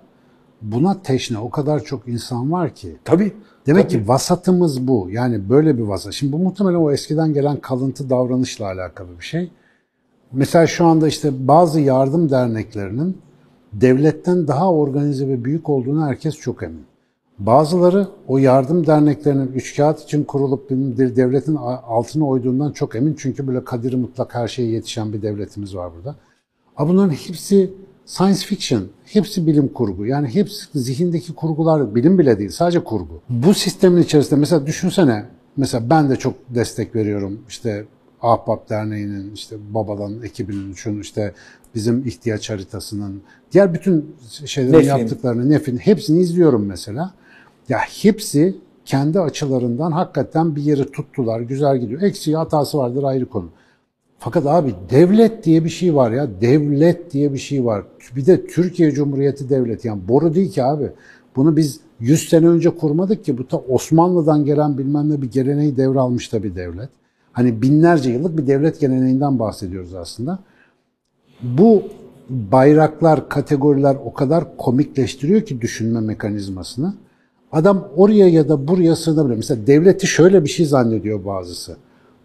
buna 0.62 1.02
teşne 1.02 1.38
o 1.38 1.50
kadar 1.50 1.84
çok 1.84 2.08
insan 2.08 2.52
var 2.52 2.74
ki. 2.74 2.96
Tabii. 3.04 3.32
Demek 3.66 3.90
tabii. 3.90 4.02
ki 4.02 4.08
vasatımız 4.08 4.88
bu. 4.88 5.08
Yani 5.10 5.48
böyle 5.48 5.78
bir 5.78 5.82
vasat. 5.82 6.12
Şimdi 6.12 6.32
bu 6.32 6.38
muhtemelen 6.38 6.78
o 6.78 6.92
eskiden 6.92 7.32
gelen 7.32 7.56
kalıntı 7.56 8.10
davranışla 8.10 8.66
alakalı 8.66 9.08
bir 9.18 9.24
şey. 9.24 9.50
Mesela 10.32 10.66
şu 10.66 10.86
anda 10.86 11.08
işte 11.08 11.48
bazı 11.48 11.80
yardım 11.80 12.30
derneklerinin 12.30 13.18
devletten 13.80 14.48
daha 14.48 14.72
organize 14.72 15.28
ve 15.28 15.44
büyük 15.44 15.68
olduğunu 15.68 16.06
herkes 16.06 16.34
çok 16.34 16.62
emin. 16.62 16.84
Bazıları 17.38 18.08
o 18.28 18.38
yardım 18.38 18.86
derneklerinin 18.86 19.52
üç 19.52 19.76
kağıt 19.76 20.02
için 20.02 20.24
kurulup 20.24 20.70
bir 20.70 21.16
devletin 21.16 21.56
altına 21.86 22.26
oyduğundan 22.26 22.72
çok 22.72 22.96
emin. 22.96 23.14
Çünkü 23.18 23.46
böyle 23.46 23.64
kadiri 23.64 23.96
mutlak 23.96 24.34
her 24.34 24.48
şeye 24.48 24.68
yetişen 24.68 25.12
bir 25.12 25.22
devletimiz 25.22 25.76
var 25.76 25.90
burada. 25.96 26.16
Ama 26.76 26.88
bunların 26.88 27.10
hepsi 27.10 27.70
science 28.06 28.46
fiction, 28.46 28.82
hepsi 29.04 29.46
bilim 29.46 29.68
kurgu. 29.68 30.06
Yani 30.06 30.28
hepsi 30.28 30.78
zihindeki 30.78 31.34
kurgular 31.34 31.94
bilim 31.94 32.18
bile 32.18 32.38
değil, 32.38 32.50
sadece 32.50 32.84
kurgu. 32.84 33.20
Bu 33.28 33.54
sistemin 33.54 34.02
içerisinde 34.02 34.40
mesela 34.40 34.66
düşünsene, 34.66 35.24
mesela 35.56 35.90
ben 35.90 36.10
de 36.10 36.16
çok 36.16 36.34
destek 36.48 36.96
veriyorum. 36.96 37.40
İşte 37.48 37.84
Ahbap 38.24 38.70
Derneği'nin, 38.70 39.34
işte 39.34 39.56
Babadan 39.70 40.22
ekibinin, 40.22 40.74
şunu 40.74 41.00
işte 41.00 41.34
bizim 41.74 42.06
ihtiyaç 42.06 42.50
haritasının, 42.50 43.22
diğer 43.52 43.74
bütün 43.74 44.16
şeylerin 44.44 44.72
Nefin. 44.72 44.88
yaptıklarını, 44.88 45.50
Nef'in 45.50 45.76
hepsini 45.76 46.20
izliyorum 46.20 46.66
mesela. 46.66 47.14
Ya 47.68 47.78
hepsi 47.78 48.56
kendi 48.84 49.20
açılarından 49.20 49.92
hakikaten 49.92 50.56
bir 50.56 50.62
yeri 50.62 50.90
tuttular, 50.92 51.40
güzel 51.40 51.78
gidiyor. 51.78 52.02
Eksiği 52.02 52.36
hatası 52.36 52.78
vardır 52.78 53.02
ayrı 53.02 53.26
konu. 53.26 53.48
Fakat 54.18 54.46
abi 54.46 54.74
devlet 54.90 55.44
diye 55.44 55.64
bir 55.64 55.70
şey 55.70 55.94
var 55.94 56.10
ya, 56.10 56.28
devlet 56.40 57.12
diye 57.12 57.32
bir 57.32 57.38
şey 57.38 57.64
var. 57.64 57.84
Bir 58.16 58.26
de 58.26 58.46
Türkiye 58.46 58.90
Cumhuriyeti 58.90 59.50
Devleti 59.50 59.88
yani 59.88 60.08
boru 60.08 60.34
değil 60.34 60.52
ki 60.52 60.64
abi. 60.64 60.90
Bunu 61.36 61.56
biz 61.56 61.80
100 62.00 62.28
sene 62.28 62.48
önce 62.48 62.70
kurmadık 62.70 63.24
ki 63.24 63.38
bu 63.38 63.48
ta 63.48 63.56
Osmanlı'dan 63.56 64.44
gelen 64.44 64.78
bilmem 64.78 65.10
ne 65.10 65.22
bir 65.22 65.30
geleneği 65.30 65.76
devralmış 65.76 66.32
da 66.32 66.42
bir 66.42 66.56
devlet. 66.56 66.88
Hani 67.34 67.62
binlerce 67.62 68.10
yıllık 68.10 68.38
bir 68.38 68.46
devlet 68.46 68.80
geleneğinden 68.80 69.38
bahsediyoruz 69.38 69.94
aslında. 69.94 70.38
Bu 71.42 71.82
bayraklar, 72.30 73.28
kategoriler 73.28 73.96
o 74.04 74.12
kadar 74.12 74.56
komikleştiriyor 74.56 75.40
ki 75.40 75.60
düşünme 75.60 76.00
mekanizmasını. 76.00 76.94
Adam 77.52 77.88
oraya 77.96 78.28
ya 78.28 78.48
da 78.48 78.68
buraya 78.68 78.96
sığınabilir. 78.96 79.36
Mesela 79.36 79.66
devleti 79.66 80.06
şöyle 80.06 80.44
bir 80.44 80.48
şey 80.48 80.66
zannediyor 80.66 81.24
bazısı. 81.24 81.76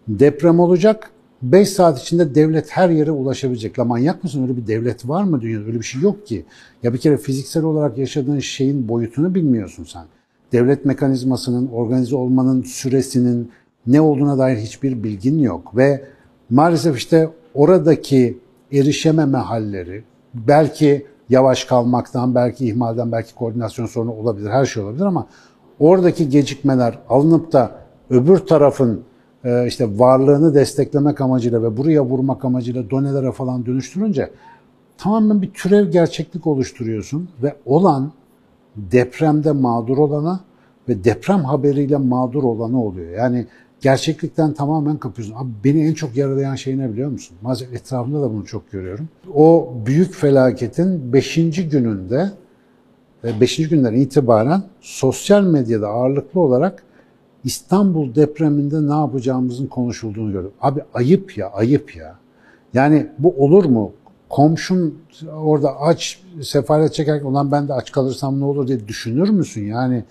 Deprem 0.07 0.59
olacak, 0.59 1.11
5 1.41 1.69
saat 1.69 2.01
içinde 2.01 2.35
devlet 2.35 2.69
her 2.69 2.89
yere 2.89 3.11
ulaşabilecek. 3.11 3.79
La 3.79 3.85
manyak 3.85 4.23
mısın? 4.23 4.43
Öyle 4.43 4.57
bir 4.57 4.67
devlet 4.67 5.09
var 5.09 5.23
mı 5.23 5.41
dünyada? 5.41 5.65
Öyle 5.65 5.79
bir 5.79 5.85
şey 5.85 6.01
yok 6.01 6.27
ki. 6.27 6.45
Ya 6.83 6.93
bir 6.93 6.97
kere 6.97 7.17
fiziksel 7.17 7.63
olarak 7.63 7.97
yaşadığın 7.97 8.39
şeyin 8.39 8.89
boyutunu 8.89 9.35
bilmiyorsun 9.35 9.83
sen. 9.83 10.03
Devlet 10.51 10.85
mekanizmasının, 10.85 11.67
organize 11.67 12.15
olmanın 12.15 12.63
süresinin 12.63 13.51
ne 13.87 14.01
olduğuna 14.01 14.37
dair 14.37 14.57
hiçbir 14.57 15.03
bilgin 15.03 15.39
yok. 15.39 15.77
Ve 15.77 16.05
maalesef 16.49 16.97
işte 16.97 17.29
oradaki 17.53 18.37
erişememe 18.71 19.37
halleri, 19.37 20.03
belki 20.33 21.05
yavaş 21.29 21.65
kalmaktan, 21.65 22.35
belki 22.35 22.67
ihmalden, 22.67 23.11
belki 23.11 23.35
koordinasyon 23.35 23.85
sorunu 23.85 24.11
olabilir, 24.11 24.49
her 24.49 24.65
şey 24.65 24.83
olabilir 24.83 25.05
ama 25.05 25.27
oradaki 25.79 26.29
gecikmeler 26.29 26.99
alınıp 27.09 27.53
da 27.53 27.71
öbür 28.09 28.37
tarafın 28.37 29.03
e, 29.43 29.67
işte 29.67 29.99
varlığını 29.99 30.55
desteklemek 30.55 31.21
amacıyla 31.21 31.63
ve 31.63 31.77
buraya 31.77 32.05
vurmak 32.05 32.45
amacıyla 32.45 32.89
donelere 32.89 33.31
falan 33.31 33.65
dönüştürünce 33.65 34.29
tamamen 34.97 35.41
bir 35.41 35.51
türev 35.51 35.91
gerçeklik 35.91 36.47
oluşturuyorsun 36.47 37.29
ve 37.43 37.55
olan 37.65 38.11
depremde 38.75 39.51
mağdur 39.51 39.97
olana 39.97 40.39
ve 40.89 41.03
deprem 41.03 41.43
haberiyle 41.43 41.97
mağdur 41.97 42.43
olana 42.43 42.83
oluyor. 42.83 43.09
Yani 43.09 43.47
gerçeklikten 43.81 44.53
tamamen 44.53 44.97
kapıyorsun. 44.97 45.35
Abi 45.35 45.49
beni 45.63 45.87
en 45.87 45.93
çok 45.93 46.17
yaralayan 46.17 46.55
şey 46.55 46.77
ne 46.77 46.93
biliyor 46.93 47.09
musun? 47.09 47.37
Maalesef 47.41 47.73
etrafımda 47.73 48.21
da 48.21 48.33
bunu 48.33 48.45
çok 48.45 48.71
görüyorum. 48.71 49.09
O 49.33 49.73
büyük 49.85 50.13
felaketin 50.13 51.13
5. 51.13 51.35
gününde 51.69 52.31
5. 53.23 53.69
günden 53.69 53.93
itibaren 53.93 54.63
sosyal 54.81 55.43
medyada 55.43 55.87
ağırlıklı 55.87 56.39
olarak 56.39 56.83
İstanbul 57.43 58.15
depreminde 58.15 58.87
ne 58.87 58.99
yapacağımızın 58.99 59.67
konuşulduğunu 59.67 60.31
gördüm. 60.31 60.51
Abi 60.61 60.81
ayıp 60.93 61.37
ya, 61.37 61.49
ayıp 61.49 61.95
ya. 61.95 62.15
Yani 62.73 63.07
bu 63.19 63.33
olur 63.37 63.65
mu? 63.65 63.91
Komşun 64.29 64.97
orada 65.35 65.81
aç, 65.81 66.21
sefalet 66.41 66.93
çekerken 66.93 67.25
olan 67.25 67.51
ben 67.51 67.67
de 67.67 67.73
aç 67.73 67.91
kalırsam 67.91 68.39
ne 68.39 68.45
olur 68.45 68.67
diye 68.67 68.87
düşünür 68.87 69.29
müsün? 69.29 69.65
Yani 69.65 70.03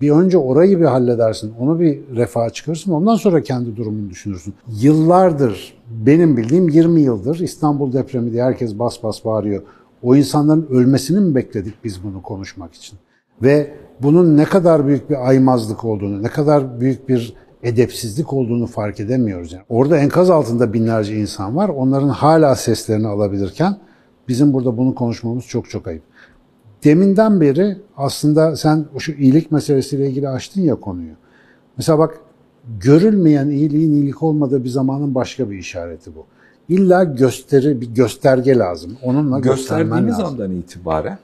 bir 0.00 0.10
önce 0.10 0.38
orayı 0.38 0.80
bir 0.80 0.84
halledersin, 0.84 1.52
onu 1.60 1.80
bir 1.80 2.00
refaha 2.16 2.50
çıkarırsın, 2.50 2.92
ondan 2.92 3.16
sonra 3.16 3.42
kendi 3.42 3.76
durumunu 3.76 4.10
düşünürsün. 4.10 4.54
Yıllardır, 4.68 5.74
benim 6.06 6.36
bildiğim 6.36 6.68
20 6.68 7.00
yıldır 7.00 7.38
İstanbul 7.38 7.92
depremi 7.92 8.32
diye 8.32 8.44
herkes 8.44 8.78
bas 8.78 9.02
bas 9.02 9.24
bağırıyor. 9.24 9.62
O 10.02 10.16
insanların 10.16 10.66
ölmesini 10.70 11.20
mi 11.20 11.34
bekledik 11.34 11.74
biz 11.84 12.04
bunu 12.04 12.22
konuşmak 12.22 12.74
için? 12.74 12.98
Ve 13.42 13.74
bunun 14.02 14.36
ne 14.36 14.44
kadar 14.44 14.86
büyük 14.86 15.10
bir 15.10 15.28
aymazlık 15.28 15.84
olduğunu, 15.84 16.22
ne 16.22 16.28
kadar 16.28 16.80
büyük 16.80 17.08
bir 17.08 17.34
edepsizlik 17.62 18.32
olduğunu 18.32 18.66
fark 18.66 19.00
edemiyoruz. 19.00 19.52
Yani 19.52 19.64
orada 19.68 19.98
enkaz 19.98 20.30
altında 20.30 20.72
binlerce 20.72 21.16
insan 21.16 21.56
var. 21.56 21.68
Onların 21.68 22.08
hala 22.08 22.54
seslerini 22.54 23.06
alabilirken 23.08 23.76
bizim 24.28 24.52
burada 24.52 24.76
bunu 24.76 24.94
konuşmamız 24.94 25.44
çok 25.44 25.70
çok 25.70 25.86
ayıp. 25.86 26.02
Deminden 26.84 27.40
beri 27.40 27.76
aslında 27.96 28.56
sen 28.56 28.86
şu 28.98 29.12
iyilik 29.12 29.52
meselesiyle 29.52 30.08
ilgili 30.08 30.28
açtın 30.28 30.60
ya 30.60 30.74
konuyu. 30.74 31.12
Mesela 31.76 31.98
bak 31.98 32.20
görülmeyen 32.80 33.48
iyiliğin 33.48 33.92
iyilik 33.92 34.22
olmadığı 34.22 34.64
bir 34.64 34.68
zamanın 34.68 35.14
başka 35.14 35.50
bir 35.50 35.58
işareti 35.58 36.14
bu. 36.14 36.26
İlla 36.68 37.04
gösteri, 37.04 37.80
bir 37.80 37.94
gösterge 37.94 38.56
lazım. 38.56 38.96
Onunla 39.02 39.38
Gösterdiğimiz 39.40 40.12
lazım. 40.12 40.26
andan 40.26 40.52
itibaren 40.52 41.18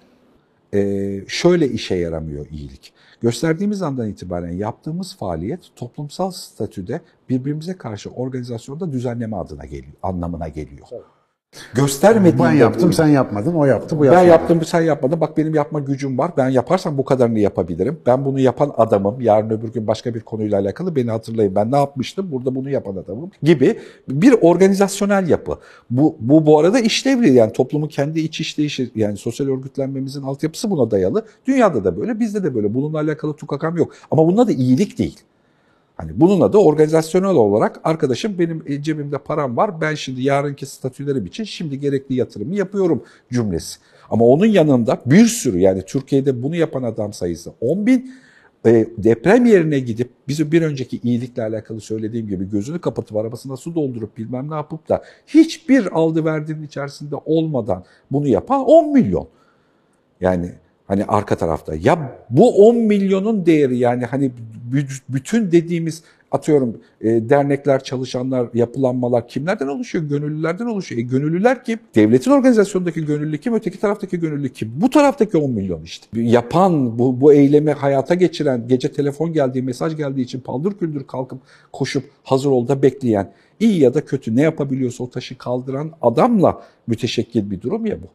e, 0.75 1.20
şöyle 1.28 1.68
işe 1.68 1.94
yaramıyor 1.94 2.46
iyilik. 2.50 2.92
Gösterdiğimiz 3.20 3.82
andan 3.82 4.08
itibaren 4.08 4.52
yaptığımız 4.52 5.16
faaliyet 5.16 5.60
toplumsal 5.76 6.30
statüde 6.30 7.00
birbirimize 7.28 7.76
karşı 7.76 8.10
organizasyonda 8.10 8.92
düzenleme 8.92 9.36
adına 9.36 9.64
geliyor, 9.64 9.94
anlamına 10.02 10.48
geliyor. 10.48 10.86
Evet. 10.92 11.02
Göstermediğinde... 11.75 12.43
Ben 12.43 12.53
yaptım, 12.53 12.93
sen 12.93 13.07
yapmadın, 13.07 13.55
o 13.55 13.65
yaptı, 13.65 13.99
bu 13.99 14.05
yapmadı. 14.05 14.25
Ben 14.25 14.31
yaptım, 14.31 14.65
sen 14.65 14.81
yapmadın. 14.81 15.21
Bak 15.21 15.37
benim 15.37 15.55
yapma 15.55 15.81
gücüm 15.81 16.19
var. 16.19 16.31
Ben 16.37 16.49
yaparsam 16.49 16.99
bu 16.99 17.05
kadarını 17.05 17.38
yapabilirim. 17.38 17.99
Ben 18.07 18.25
bunu 18.25 18.41
yapan 18.41 18.73
adamım. 18.76 19.21
Yarın 19.21 19.50
öbür 19.50 19.73
gün 19.73 19.87
başka 19.87 20.15
bir 20.15 20.21
konuyla 20.21 20.61
alakalı 20.61 20.97
beni 20.97 21.11
hatırlayın. 21.11 21.55
Ben 21.55 21.73
ne 21.73 21.76
yapmıştım? 21.76 22.33
Burada 22.33 22.55
bunu 22.55 22.71
yapan 22.71 22.97
adamım. 22.97 23.31
Gibi 23.43 23.79
bir 24.09 24.35
organizasyonel 24.41 25.29
yapı. 25.29 25.59
Bu, 25.91 26.17
bu 26.21 26.47
bu 26.47 26.59
arada 26.59 26.81
işlevli. 26.81 27.33
Yani 27.33 27.53
toplumun 27.53 27.88
kendi 27.88 28.21
iç 28.21 28.41
işleyişi, 28.41 28.91
yani 28.95 29.17
sosyal 29.17 29.49
örgütlenmemizin 29.49 30.23
altyapısı 30.23 30.71
buna 30.71 30.91
dayalı. 30.91 31.25
Dünyada 31.47 31.85
da 31.85 32.00
böyle, 32.00 32.21
bizde 32.21 32.45
de 32.45 32.55
böyle. 32.55 32.75
Bununla 32.75 32.99
alakalı 33.00 33.37
tukakam 33.37 33.76
yok. 33.76 33.93
Ama 34.11 34.26
bununla 34.26 34.49
da 34.49 34.53
iyilik 34.53 34.99
değil. 34.99 35.21
Hani 35.97 36.21
bununla 36.21 36.53
da 36.53 36.62
organizasyonel 36.62 37.35
olarak 37.35 37.81
arkadaşım 37.85 38.38
benim 38.38 38.62
e, 38.67 38.83
cebimde 38.83 39.19
param 39.19 39.57
var. 39.57 39.81
Ben 39.81 39.95
şimdi 39.95 40.23
yarınki 40.23 40.67
statülerim 40.67 41.26
için 41.26 41.45
şimdi 41.45 41.81
gerekli 41.81 42.15
yatırımı 42.15 42.55
yapıyorum 42.55 43.03
cümlesi. 43.33 43.79
Ama 44.11 44.25
onun 44.25 44.47
yanında 44.47 45.00
bir 45.07 45.26
sürü 45.26 45.59
yani 45.59 45.83
Türkiye'de 45.87 46.43
bunu 46.43 46.57
yapan 46.57 46.83
adam 46.83 47.12
sayısı 47.12 47.53
10 47.61 47.87
bin 47.87 48.12
e, 48.67 48.87
deprem 48.99 49.47
yerine 49.47 49.79
gidip 49.79 50.11
bizi 50.29 50.53
bir 50.53 50.62
önceki 50.62 51.00
iyilikle 51.03 51.43
alakalı 51.43 51.81
söylediğim 51.81 52.29
gibi 52.29 52.50
gözünü 52.50 52.79
kapatıp 52.79 53.17
arabasına 53.17 53.56
su 53.56 53.75
doldurup 53.75 54.17
bilmem 54.17 54.50
ne 54.50 54.54
yapıp 54.54 54.89
da 54.89 55.02
hiçbir 55.26 55.99
aldı 55.99 56.25
verdiğinin 56.25 56.63
içerisinde 56.63 57.17
olmadan 57.25 57.85
bunu 58.11 58.28
yapan 58.28 58.65
10 58.65 58.93
milyon. 58.93 59.28
Yani 60.21 60.52
Hani 60.88 61.04
arka 61.04 61.36
tarafta. 61.36 61.75
Ya 61.75 62.18
bu 62.30 62.68
10 62.68 62.76
milyonun 62.76 63.46
değeri 63.46 63.78
yani 63.78 64.04
hani 64.04 64.32
bütün 65.08 65.52
dediğimiz 65.52 66.02
atıyorum 66.32 66.76
e, 67.00 67.28
dernekler, 67.28 67.84
çalışanlar, 67.84 68.49
yapılanmalar 68.54 69.28
kimlerden 69.28 69.66
oluşuyor? 69.66 70.04
Gönüllülerden 70.04 70.66
oluşuyor. 70.66 71.00
E, 71.00 71.02
gönüllüler 71.04 71.64
kim? 71.64 71.78
Devletin 71.94 72.30
organizasyonundaki 72.30 73.04
gönüllü 73.04 73.38
kim? 73.38 73.54
Öteki 73.54 73.80
taraftaki 73.80 74.20
gönüllü 74.20 74.52
kim? 74.52 74.72
Bu 74.76 74.90
taraftaki 74.90 75.38
10 75.38 75.50
milyon 75.50 75.82
işte. 75.82 76.06
Yapan, 76.20 76.99
bu, 76.99 77.20
bu 77.20 77.32
eylemi 77.32 77.72
hayata 77.72 78.14
geçiren, 78.14 78.68
gece 78.68 78.92
telefon 78.92 79.32
geldiği, 79.32 79.62
mesaj 79.62 79.96
geldiği 79.96 80.22
için 80.22 80.40
paldır 80.40 80.78
küldür 80.78 81.06
kalkıp 81.06 81.38
koşup 81.72 82.04
hazır 82.22 82.50
ol 82.50 82.68
da 82.68 82.82
bekleyen, 82.82 83.32
iyi 83.60 83.80
ya 83.80 83.94
da 83.94 84.04
kötü 84.04 84.36
ne 84.36 84.42
yapabiliyorsa 84.42 85.04
o 85.04 85.10
taşı 85.10 85.38
kaldıran 85.38 85.92
adamla 86.02 86.62
müteşekkil 86.86 87.50
bir 87.50 87.60
durum 87.60 87.86
ya 87.86 88.02
bu. 88.02 88.06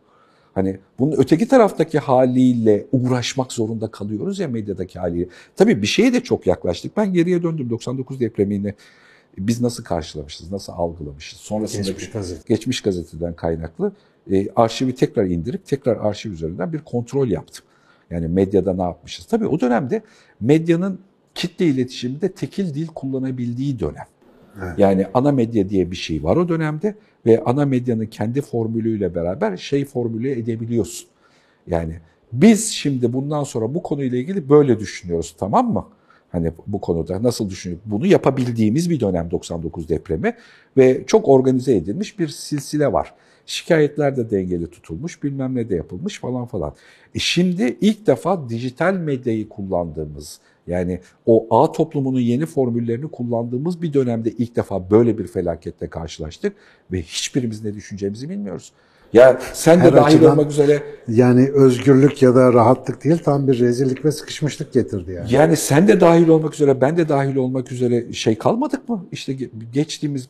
Hani 0.53 0.79
bunun 0.99 1.11
öteki 1.17 1.47
taraftaki 1.47 1.99
haliyle 1.99 2.85
uğraşmak 2.91 3.53
zorunda 3.53 3.91
kalıyoruz 3.91 4.39
ya 4.39 4.47
medyadaki 4.47 4.99
haliyle. 4.99 5.27
Tabii 5.55 5.81
bir 5.81 5.87
şeye 5.87 6.13
de 6.13 6.23
çok 6.23 6.47
yaklaştık. 6.47 6.97
Ben 6.97 7.13
geriye 7.13 7.43
döndüm 7.43 7.69
99 7.69 8.19
depremini 8.19 8.73
biz 9.37 9.61
nasıl 9.61 9.83
karşılamışız, 9.83 10.51
nasıl 10.51 10.73
algılamışız. 10.73 11.39
Sonrasında 11.39 11.81
geçmiş, 11.81 12.09
gazete. 12.09 12.53
geçmiş 12.53 12.81
gazeteden 12.81 13.33
kaynaklı 13.33 13.91
e, 14.31 14.47
arşivi 14.55 14.95
tekrar 14.95 15.25
indirip 15.25 15.65
tekrar 15.65 15.97
arşiv 15.97 16.31
üzerinden 16.31 16.73
bir 16.73 16.79
kontrol 16.79 17.27
yaptım. 17.27 17.65
Yani 18.09 18.27
medyada 18.27 18.73
ne 18.73 18.81
yapmışız. 18.81 19.25
Tabii 19.25 19.47
o 19.47 19.59
dönemde 19.59 20.01
medyanın 20.41 20.99
kitle 21.35 21.65
iletişiminde 21.65 22.31
tekil 22.31 22.73
dil 22.73 22.87
kullanabildiği 22.87 23.79
dönem. 23.79 24.05
Yani 24.77 25.07
ana 25.13 25.31
medya 25.31 25.69
diye 25.69 25.91
bir 25.91 25.95
şey 25.95 26.23
var 26.23 26.37
o 26.37 26.49
dönemde 26.49 26.95
ve 27.25 27.43
ana 27.45 27.65
medyanın 27.65 28.05
kendi 28.05 28.41
formülüyle 28.41 29.15
beraber 29.15 29.57
şey 29.57 29.85
formülü 29.85 30.29
edebiliyorsun. 30.29 31.07
Yani 31.67 31.99
biz 32.33 32.71
şimdi 32.71 33.13
bundan 33.13 33.43
sonra 33.43 33.73
bu 33.73 33.83
konuyla 33.83 34.17
ilgili 34.17 34.49
böyle 34.49 34.79
düşünüyoruz 34.79 35.35
tamam 35.39 35.73
mı? 35.73 35.85
Hani 36.31 36.51
bu 36.67 36.81
konuda 36.81 37.23
nasıl 37.23 37.49
düşünüyoruz? 37.49 37.85
Bunu 37.91 38.07
yapabildiğimiz 38.07 38.89
bir 38.89 38.99
dönem 38.99 39.31
99 39.31 39.89
depremi 39.89 40.35
ve 40.77 41.03
çok 41.07 41.27
organize 41.27 41.75
edilmiş 41.75 42.19
bir 42.19 42.27
silsile 42.27 42.93
var. 42.93 43.13
Şikayetler 43.45 44.17
de 44.17 44.29
dengeli 44.31 44.67
tutulmuş, 44.67 45.23
bilmem 45.23 45.55
ne 45.55 45.69
de 45.69 45.75
yapılmış 45.75 46.19
falan 46.19 46.45
falan. 46.45 46.73
E 47.15 47.19
şimdi 47.19 47.77
ilk 47.81 48.07
defa 48.07 48.49
dijital 48.49 48.93
medyayı 48.93 49.49
kullandığımız, 49.49 50.39
yani 50.67 50.99
o 51.25 51.63
ağ 51.63 51.71
toplumunun 51.71 52.19
yeni 52.19 52.45
formüllerini 52.45 53.07
kullandığımız 53.07 53.81
bir 53.81 53.93
dönemde 53.93 54.31
ilk 54.31 54.55
defa 54.55 54.91
böyle 54.91 55.17
bir 55.17 55.27
felaketle 55.27 55.89
karşılaştık 55.89 56.55
ve 56.91 57.01
hiçbirimiz 57.01 57.63
ne 57.63 57.73
düşüneceğimizi 57.73 58.29
bilmiyoruz. 58.29 58.71
Ya 59.13 59.39
sen 59.53 59.79
de 59.79 59.83
Her 59.83 59.93
dahil 59.93 60.15
açıdan, 60.15 60.31
olmak 60.31 60.51
üzere. 60.51 60.83
Yani 61.07 61.49
özgürlük 61.53 62.21
ya 62.21 62.35
da 62.35 62.53
rahatlık 62.53 63.03
değil 63.03 63.17
tam 63.17 63.47
bir 63.47 63.59
rezillik 63.59 64.05
ve 64.05 64.11
sıkışmışlık 64.11 64.73
getirdi 64.73 65.11
yani. 65.11 65.33
Yani 65.33 65.57
sen 65.57 65.87
de 65.87 66.01
dahil 66.01 66.27
olmak 66.27 66.53
üzere 66.53 66.81
ben 66.81 66.97
de 66.97 67.09
dahil 67.09 67.35
olmak 67.35 67.71
üzere 67.71 68.13
şey 68.13 68.37
kalmadık 68.37 68.89
mı? 68.89 69.05
İşte 69.11 69.37
geçtiğimiz 69.73 70.29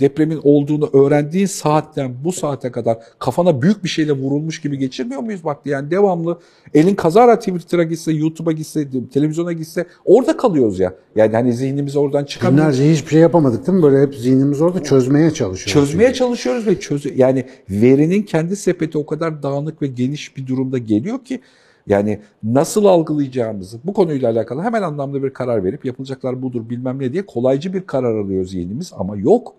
depremin 0.00 0.40
olduğunu 0.42 0.90
öğrendiğin 0.92 1.46
saatten 1.46 2.14
bu 2.24 2.32
saate 2.32 2.72
kadar 2.72 2.98
kafana 3.18 3.62
büyük 3.62 3.84
bir 3.84 3.88
şeyle 3.88 4.12
vurulmuş 4.12 4.60
gibi 4.60 4.78
geçirmiyor 4.78 5.20
muyuz 5.20 5.44
vakti? 5.44 5.68
Yani 5.68 5.90
devamlı 5.90 6.38
elin 6.74 6.94
kazara 6.94 7.38
Twitter'a 7.38 7.82
gitse, 7.82 8.12
YouTube'a 8.12 8.52
gitse, 8.52 8.86
televizyona 9.12 9.52
gitse 9.52 9.86
orada 10.04 10.36
kalıyoruz 10.36 10.80
ya. 10.80 10.94
Yani 11.16 11.32
hani 11.32 11.52
zihnimiz 11.52 11.96
oradan 11.96 12.24
çıkamıyor. 12.24 12.64
Günlerce 12.64 12.92
hiçbir 12.92 13.10
şey 13.10 13.20
yapamadık 13.20 13.66
değil 13.66 13.78
mi? 13.78 13.82
Böyle 13.82 14.02
hep 14.02 14.14
zihnimiz 14.14 14.60
orada 14.60 14.82
çözmeye 14.82 15.30
çalışıyoruz. 15.30 15.88
Çözmeye 15.88 16.06
çünkü. 16.06 16.18
çalışıyoruz 16.18 16.66
ve 16.66 16.80
çöz 16.80 17.18
yani 17.18 17.44
verinin 17.70 18.17
ülkenin 18.18 18.26
kendi 18.26 18.56
sepeti 18.56 18.98
o 18.98 19.06
kadar 19.06 19.42
dağınık 19.42 19.82
ve 19.82 19.86
geniş 19.86 20.36
bir 20.36 20.46
durumda 20.46 20.78
geliyor 20.78 21.24
ki 21.24 21.40
yani 21.86 22.20
nasıl 22.42 22.84
algılayacağımızı 22.84 23.78
bu 23.84 23.92
konuyla 23.92 24.30
alakalı 24.30 24.62
hemen 24.62 24.82
anlamda 24.82 25.22
bir 25.22 25.30
karar 25.30 25.64
verip 25.64 25.84
yapılacaklar 25.84 26.42
budur 26.42 26.68
bilmem 26.70 26.98
ne 26.98 27.12
diye 27.12 27.26
kolaycı 27.26 27.72
bir 27.72 27.86
karar 27.86 28.18
alıyor 28.18 28.44
zihnimiz 28.44 28.92
ama 28.96 29.16
yok. 29.16 29.54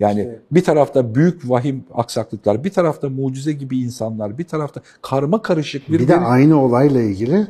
Yani 0.00 0.20
işte, 0.20 0.40
bir 0.50 0.64
tarafta 0.64 1.14
büyük 1.14 1.50
vahim 1.50 1.84
aksaklıklar, 1.94 2.64
bir 2.64 2.70
tarafta 2.70 3.08
mucize 3.08 3.52
gibi 3.52 3.78
insanlar, 3.78 4.38
bir 4.38 4.44
tarafta 4.44 4.80
karma 5.02 5.42
karışık 5.42 5.88
bir... 5.88 5.98
Bir 5.98 6.08
de 6.08 6.16
aynı 6.16 6.62
olayla 6.62 7.00
ilgili 7.00 7.46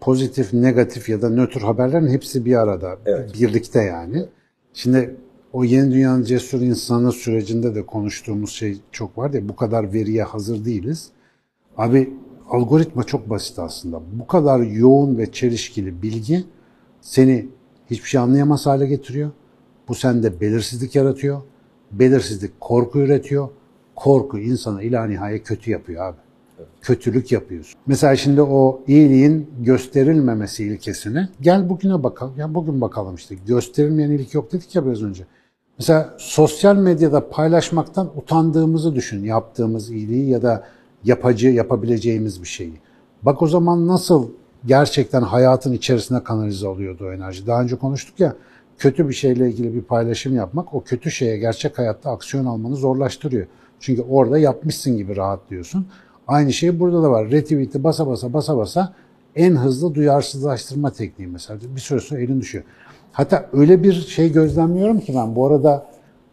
pozitif, 0.00 0.52
negatif 0.52 1.08
ya 1.08 1.22
da 1.22 1.30
nötr 1.30 1.60
haberlerin 1.60 2.08
hepsi 2.08 2.44
bir 2.44 2.56
arada, 2.56 2.98
evet. 3.06 3.34
birlikte 3.40 3.82
yani. 3.82 4.24
Şimdi 4.74 5.16
o 5.54 5.64
yeni 5.64 5.92
dünyanın 5.92 6.22
cesur 6.22 6.60
insanı 6.60 7.12
sürecinde 7.12 7.74
de 7.74 7.86
konuştuğumuz 7.86 8.50
şey 8.50 8.78
çok 8.92 9.18
var 9.18 9.30
ya 9.30 9.48
bu 9.48 9.56
kadar 9.56 9.92
veriye 9.92 10.22
hazır 10.22 10.64
değiliz. 10.64 11.08
Abi 11.76 12.12
algoritma 12.50 13.04
çok 13.04 13.30
basit 13.30 13.58
aslında. 13.58 14.00
Bu 14.12 14.26
kadar 14.26 14.60
yoğun 14.60 15.18
ve 15.18 15.32
çelişkili 15.32 16.02
bilgi 16.02 16.44
seni 17.00 17.48
hiçbir 17.90 18.08
şey 18.08 18.20
anlayamaz 18.20 18.66
hale 18.66 18.86
getiriyor. 18.86 19.30
Bu 19.88 19.94
sende 19.94 20.40
belirsizlik 20.40 20.94
yaratıyor. 20.94 21.42
Belirsizlik 21.92 22.60
korku 22.60 22.98
üretiyor. 22.98 23.48
Korku 23.96 24.38
insanı 24.38 24.82
ila 24.82 25.06
nihayet 25.06 25.44
kötü 25.44 25.70
yapıyor 25.70 26.04
abi. 26.04 26.16
Kötülük 26.80 27.32
yapıyorsun. 27.32 27.80
Mesela 27.86 28.16
şimdi 28.16 28.42
o 28.42 28.82
iyiliğin 28.86 29.50
gösterilmemesi 29.60 30.64
ilkesini 30.64 31.28
gel 31.40 31.68
bugüne 31.68 32.02
bakalım. 32.02 32.34
Ya 32.38 32.54
bugün 32.54 32.80
bakalım 32.80 33.14
işte 33.14 33.34
gösterilmeyen 33.46 34.10
iyilik 34.10 34.34
yok 34.34 34.52
dedik 34.52 34.74
ya 34.74 34.86
biraz 34.86 35.02
önce. 35.02 35.24
Mesela 35.78 36.14
sosyal 36.18 36.76
medyada 36.76 37.28
paylaşmaktan 37.28 38.10
utandığımızı 38.16 38.94
düşün. 38.94 39.24
Yaptığımız 39.24 39.90
iyiliği 39.90 40.30
ya 40.30 40.42
da 40.42 40.64
yapıcı 41.04 41.48
yapabileceğimiz 41.48 42.42
bir 42.42 42.48
şeyi. 42.48 42.80
Bak 43.22 43.42
o 43.42 43.46
zaman 43.46 43.88
nasıl 43.88 44.28
gerçekten 44.66 45.22
hayatın 45.22 45.72
içerisine 45.72 46.24
kanalize 46.24 46.68
oluyordu 46.68 47.04
o 47.06 47.12
enerji. 47.12 47.46
Daha 47.46 47.62
önce 47.62 47.76
konuştuk 47.76 48.20
ya 48.20 48.36
kötü 48.78 49.08
bir 49.08 49.14
şeyle 49.14 49.48
ilgili 49.48 49.74
bir 49.74 49.82
paylaşım 49.82 50.36
yapmak 50.36 50.74
o 50.74 50.80
kötü 50.80 51.10
şeye 51.10 51.38
gerçek 51.38 51.78
hayatta 51.78 52.10
aksiyon 52.10 52.46
almanı 52.46 52.76
zorlaştırıyor. 52.76 53.46
Çünkü 53.80 54.02
orada 54.02 54.38
yapmışsın 54.38 54.96
gibi 54.96 55.16
rahatlıyorsun. 55.16 55.86
Aynı 56.26 56.52
şey 56.52 56.80
burada 56.80 57.02
da 57.02 57.10
var. 57.10 57.30
Retweet'i 57.30 57.84
basa 57.84 58.06
basa 58.06 58.32
basa 58.32 58.56
basa 58.56 58.92
en 59.36 59.56
hızlı 59.56 59.94
duyarsızlaştırma 59.94 60.90
tekniği 60.90 61.28
mesela. 61.28 61.60
Bir 61.76 61.80
süre 61.80 62.00
sonra 62.00 62.20
elin 62.20 62.40
düşüyor. 62.40 62.64
Hatta 63.14 63.46
öyle 63.52 63.82
bir 63.82 63.92
şey 63.92 64.32
gözlemliyorum 64.32 65.00
ki 65.00 65.14
ben 65.16 65.36
bu 65.36 65.46
arada 65.46 65.86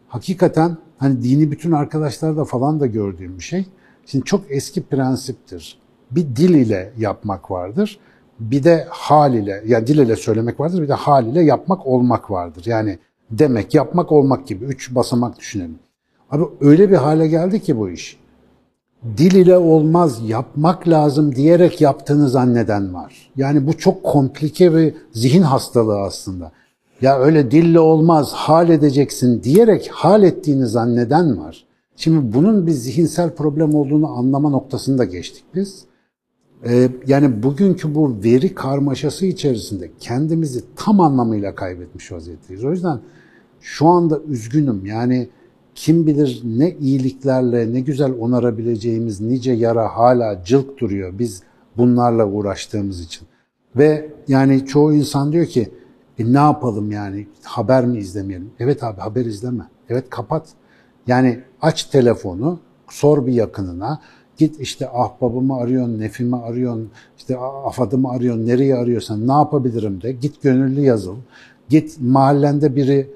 hakikaten 0.08 0.76
hani 0.98 1.22
dini 1.22 1.50
bütün 1.50 1.72
arkadaşlarda 1.72 2.44
falan 2.44 2.80
da 2.80 2.86
gördüğüm 2.86 3.38
bir 3.38 3.42
şey. 3.42 3.66
Şimdi 4.06 4.24
çok 4.24 4.44
eski 4.48 4.82
prensiptir. 4.82 5.78
Bir 6.10 6.36
dil 6.36 6.54
ile 6.54 6.92
yapmak 6.98 7.50
vardır. 7.50 7.98
Bir 8.40 8.64
de 8.64 8.86
hal 8.90 9.34
ile, 9.34 9.62
ya 9.66 9.86
dil 9.86 9.98
ile 9.98 10.16
söylemek 10.16 10.60
vardır, 10.60 10.82
bir 10.82 10.88
de 10.88 10.94
hal 10.94 11.26
ile 11.26 11.42
yapmak 11.42 11.86
olmak 11.86 12.30
vardır. 12.30 12.62
Yani 12.66 12.98
demek, 13.30 13.74
yapmak, 13.74 14.12
olmak 14.12 14.46
gibi 14.46 14.64
üç 14.64 14.94
basamak 14.94 15.38
düşünelim. 15.38 15.78
Abi 16.30 16.44
öyle 16.60 16.90
bir 16.90 16.96
hale 16.96 17.26
geldi 17.26 17.60
ki 17.62 17.78
bu 17.78 17.90
iş. 17.90 18.18
Dil 19.16 19.34
ile 19.34 19.58
olmaz, 19.58 20.28
yapmak 20.28 20.88
lazım 20.88 21.34
diyerek 21.34 21.80
yaptığını 21.80 22.28
zanneden 22.28 22.94
var. 22.94 23.30
Yani 23.36 23.66
bu 23.66 23.78
çok 23.78 24.04
komplike 24.04 24.74
bir 24.74 24.94
zihin 25.12 25.42
hastalığı 25.42 26.00
aslında. 26.00 26.52
Ya 27.02 27.18
öyle 27.18 27.50
dille 27.50 27.80
olmaz, 27.80 28.32
hal 28.32 28.68
edeceksin 28.70 29.42
diyerek 29.42 29.88
hal 29.92 30.22
ettiğini 30.22 30.66
zanneden 30.66 31.38
var. 31.38 31.64
Şimdi 31.96 32.34
bunun 32.34 32.66
bir 32.66 32.72
zihinsel 32.72 33.34
problem 33.34 33.74
olduğunu 33.74 34.08
anlama 34.08 34.48
noktasında 34.48 35.04
geçtik 35.04 35.44
biz. 35.54 35.84
Ee, 36.66 36.88
yani 37.06 37.42
bugünkü 37.42 37.94
bu 37.94 38.16
veri 38.24 38.54
karmaşası 38.54 39.26
içerisinde 39.26 39.90
kendimizi 40.00 40.64
tam 40.76 41.00
anlamıyla 41.00 41.54
kaybetmiş 41.54 42.12
vaziyetteyiz. 42.12 42.64
O 42.64 42.70
yüzden 42.70 43.00
şu 43.60 43.86
anda 43.86 44.20
üzgünüm. 44.28 44.86
Yani 44.86 45.28
kim 45.74 46.06
bilir 46.06 46.42
ne 46.44 46.76
iyiliklerle 46.80 47.72
ne 47.72 47.80
güzel 47.80 48.12
onarabileceğimiz 48.20 49.20
nice 49.20 49.52
yara 49.52 49.88
hala 49.88 50.44
cılk 50.44 50.78
duruyor 50.78 51.12
biz 51.18 51.42
bunlarla 51.76 52.26
uğraştığımız 52.26 53.00
için. 53.00 53.28
Ve 53.76 54.12
yani 54.28 54.66
çoğu 54.66 54.94
insan 54.94 55.32
diyor 55.32 55.46
ki 55.46 55.68
e 56.18 56.32
ne 56.32 56.38
yapalım 56.38 56.92
yani 56.92 57.26
haber 57.42 57.86
mi 57.86 57.98
izlemeyelim? 57.98 58.50
Evet 58.58 58.84
abi 58.84 59.00
haber 59.00 59.24
izleme. 59.24 59.64
Evet 59.88 60.10
kapat. 60.10 60.48
Yani 61.06 61.40
aç 61.62 61.84
telefonu, 61.84 62.58
sor 62.88 63.26
bir 63.26 63.32
yakınına. 63.32 64.00
Git 64.36 64.60
işte 64.60 64.88
ahbabımı 64.88 65.56
arıyorsun, 65.56 66.00
nefimi 66.00 66.36
arıyorsun, 66.36 66.90
işte 67.18 67.38
afadımı 67.38 68.10
arıyorsun, 68.10 68.46
nereye 68.46 68.76
arıyorsan 68.76 69.28
ne 69.28 69.32
yapabilirim 69.32 70.02
de. 70.02 70.12
Git 70.12 70.42
gönüllü 70.42 70.80
yazıl. 70.80 71.16
Git 71.68 71.96
mahallende 72.00 72.76
biri 72.76 73.10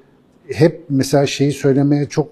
hep 0.48 0.84
mesela 0.88 1.26
şeyi 1.26 1.52
söylemeye 1.52 2.06
çok 2.06 2.28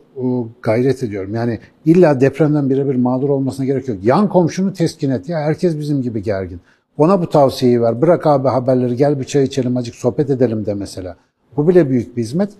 gayret 0.63 1.03
ediyorum. 1.03 1.35
Yani 1.35 1.59
illa 1.85 2.21
depremden 2.21 2.71
birebir 2.71 2.95
mağdur 2.95 3.29
olmasına 3.29 3.67
gerek 3.67 3.89
yok. 3.89 3.99
Yan 4.03 4.29
komşunu 4.29 4.73
teskin 4.73 5.11
et. 5.11 5.29
Ya 5.29 5.39
herkes 5.39 5.79
bizim 5.79 6.03
gibi 6.03 6.23
gergin. 6.23 6.61
Ona 6.99 7.23
bu 7.23 7.29
tavsiyeyi 7.29 7.83
ver. 7.83 8.03
Bırak 8.03 8.27
abi 8.27 8.49
haberleri 8.49 8.97
gel 8.97 9.21
bir 9.21 9.25
çay 9.25 9.45
içelim 9.45 9.77
azıcık 9.77 9.95
sohbet 9.95 10.31
edelim 10.31 10.67
de 10.67 10.75
mesela. 10.75 11.17
Bu 11.57 11.69
bile 11.69 11.91
büyük 11.91 12.17
bir 12.17 12.23
hizmet. 12.23 12.53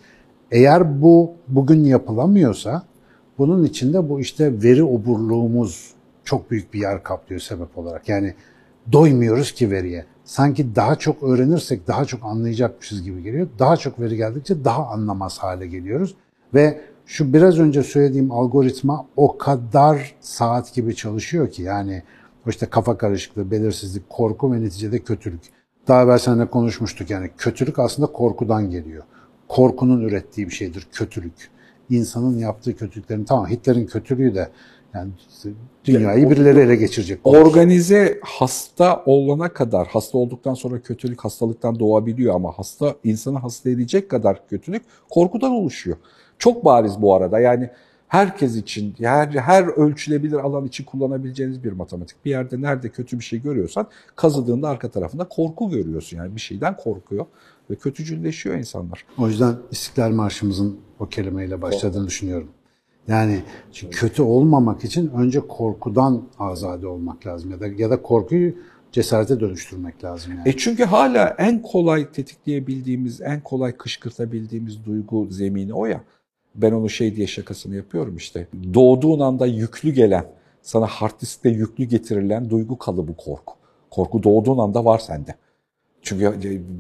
Eğer 0.51 1.03
bu 1.03 1.33
bugün 1.49 1.85
yapılamıyorsa 1.85 2.83
bunun 3.39 3.65
içinde 3.65 4.09
bu 4.09 4.21
işte 4.21 4.63
veri 4.63 4.83
oburluğumuz 4.83 5.95
çok 6.25 6.51
büyük 6.51 6.75
bir 6.75 6.81
yer 6.81 7.03
kaplıyor 7.03 7.41
sebep 7.41 7.79
olarak. 7.79 8.09
Yani 8.09 8.35
doymuyoruz 8.93 9.53
ki 9.53 9.71
veriye. 9.71 10.05
Sanki 10.25 10.77
daha 10.77 10.97
çok 10.97 11.23
öğrenirsek 11.23 11.87
daha 11.89 12.05
çok 12.05 12.25
anlayacakmışız 12.25 13.03
gibi 13.03 13.23
geliyor. 13.23 13.49
Daha 13.59 13.77
çok 13.77 14.01
veri 14.01 14.17
geldikçe 14.17 14.65
daha 14.65 14.87
anlamaz 14.87 15.39
hale 15.39 15.67
geliyoruz. 15.67 16.15
Ve 16.55 16.81
şu 17.07 17.33
biraz 17.33 17.59
önce 17.59 17.83
söylediğim 17.83 18.33
algoritma 18.33 19.07
o 19.17 19.39
kadar 19.39 20.15
saat 20.21 20.75
gibi 20.75 20.97
çalışıyor 20.97 21.51
ki 21.51 21.63
yani 21.63 22.03
işte 22.51 22.67
kafa 22.67 22.99
karışıklığı, 22.99 23.51
belirsizlik, 23.51 24.11
korku 24.11 24.53
ve 24.53 24.61
neticede 24.61 24.99
kötülük. 24.99 25.41
Daha 25.89 26.03
evvel 26.03 26.19
seninle 26.19 26.47
konuşmuştuk 26.47 27.11
yani 27.11 27.31
kötülük 27.39 27.79
aslında 27.79 28.13
korkudan 28.13 28.71
geliyor. 28.71 29.03
Korkunun 29.49 30.01
ürettiği 30.01 30.47
bir 30.49 30.53
şeydir 30.53 30.89
kötülük. 30.93 31.51
İnsanın 31.91 32.39
yaptığı 32.39 32.77
kötülüklerin 32.77 33.25
tamam 33.25 33.51
Hitler'in 33.51 33.87
kötülüğü 33.87 34.35
de 34.35 34.49
yani 34.95 35.11
dünyayı 35.85 36.31
birileri 36.31 36.61
ele 36.61 36.77
geçirecek. 36.77 37.21
Organize 37.25 38.21
hasta 38.23 39.03
olana 39.07 39.49
kadar, 39.49 39.87
hasta 39.87 40.19
olduktan 40.19 40.55
sonra 40.55 40.81
kötülük 40.81 41.25
hastalıktan 41.25 41.79
doğabiliyor 41.79 42.35
ama 42.35 42.53
hasta 42.57 42.95
insanı 43.05 43.39
hasta 43.39 43.71
edecek 43.71 44.09
kadar 44.09 44.49
kötülük 44.49 44.83
korkudan 45.11 45.53
oluşuyor. 45.53 45.97
Çok 46.39 46.65
bariz 46.65 47.03
bu 47.03 47.15
arada 47.15 47.41
yani 47.41 47.71
herkes 48.15 48.57
için, 48.57 48.95
her, 48.99 49.27
her 49.27 49.65
ölçülebilir 49.65 50.37
alan 50.37 50.65
için 50.65 50.85
kullanabileceğiniz 50.85 51.65
bir 51.65 51.73
matematik. 51.73 52.25
Bir 52.25 52.31
yerde 52.31 52.63
nerede 52.63 52.89
kötü 52.89 53.19
bir 53.19 53.25
şey 53.25 53.43
görüyorsan 53.43 53.87
kazıdığında 54.17 54.69
arka 54.69 54.91
tarafında 54.91 55.25
korku 55.25 55.71
görüyorsun. 55.71 56.17
Yani 56.17 56.35
bir 56.37 56.41
şeyden 56.41 56.77
korkuyor 56.77 57.27
ve 57.71 57.75
kötücülleşiyor 57.75 58.57
insanlar. 58.57 59.07
O 59.19 59.29
yüzden 59.29 59.55
İstiklal 59.71 60.11
Marşımızın 60.11 60.81
o 60.99 61.07
kelimeyle 61.07 61.63
başladığını 61.63 62.07
düşünüyorum. 62.07 62.49
Yani 63.09 63.43
çünkü 63.73 63.99
kötü 63.99 64.23
olmamak 64.23 64.85
için 64.85 65.09
önce 65.09 65.41
korkudan 65.41 66.23
azade 66.39 66.87
olmak 66.87 67.27
lazım 67.27 67.51
ya 67.51 67.61
da 67.61 67.67
ya 67.67 67.91
da 67.91 68.03
korkuyu 68.03 68.55
cesarete 68.93 69.41
dönüştürmek 69.41 70.05
lazım 70.05 70.33
yani. 70.37 70.49
E 70.49 70.57
çünkü 70.57 70.85
hala 70.85 71.35
en 71.39 71.63
kolay 71.63 72.13
tetikleyebildiğimiz, 72.13 73.21
en 73.21 73.41
kolay 73.41 73.77
kışkırtabildiğimiz 73.77 74.85
duygu 74.85 75.27
zemini 75.31 75.75
o 75.75 75.87
ya. 75.87 76.01
Ben 76.55 76.73
onu 76.73 76.89
şey 76.89 77.17
diye 77.17 77.27
şakasını 77.27 77.77
yapıyorum 77.77 78.17
işte. 78.17 78.47
Doğduğun 78.75 79.21
anda 79.21 79.47
yüklü 79.47 79.91
gelen, 79.91 80.25
sana 80.63 80.87
hard 80.87 81.21
diskte 81.21 81.49
yüklü 81.49 81.85
getirilen 81.85 82.51
duygu 82.51 82.79
kalıbı 82.79 83.17
korku. 83.17 83.55
Korku 83.91 84.23
doğduğun 84.23 84.59
anda 84.59 84.85
var 84.85 84.99
sende. 84.99 85.35
Çünkü 86.03 86.33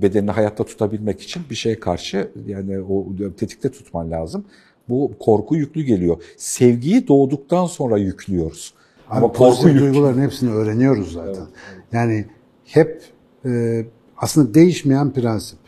bedenini 0.02 0.30
hayatta 0.30 0.64
tutabilmek 0.64 1.20
için 1.20 1.42
bir 1.50 1.54
şeye 1.54 1.80
karşı 1.80 2.30
yani 2.46 2.80
o 2.80 3.06
tetikte 3.36 3.70
tutman 3.70 4.10
lazım. 4.10 4.44
Bu 4.88 5.12
korku 5.20 5.56
yüklü 5.56 5.82
geliyor. 5.82 6.22
Sevgiyi 6.36 7.08
doğduktan 7.08 7.66
sonra 7.66 7.98
yüklüyoruz. 7.98 8.74
Abi 9.08 9.18
Ama 9.18 9.32
korku 9.32 9.68
yüklü. 9.68 9.80
duyguların 9.80 10.22
hepsini 10.22 10.50
öğreniyoruz 10.50 11.12
zaten. 11.12 11.30
Evet, 11.32 11.48
evet. 11.74 11.84
Yani 11.92 12.26
hep 12.64 13.02
e, 13.44 13.84
aslında 14.16 14.54
değişmeyen 14.54 15.12
prensip 15.12 15.58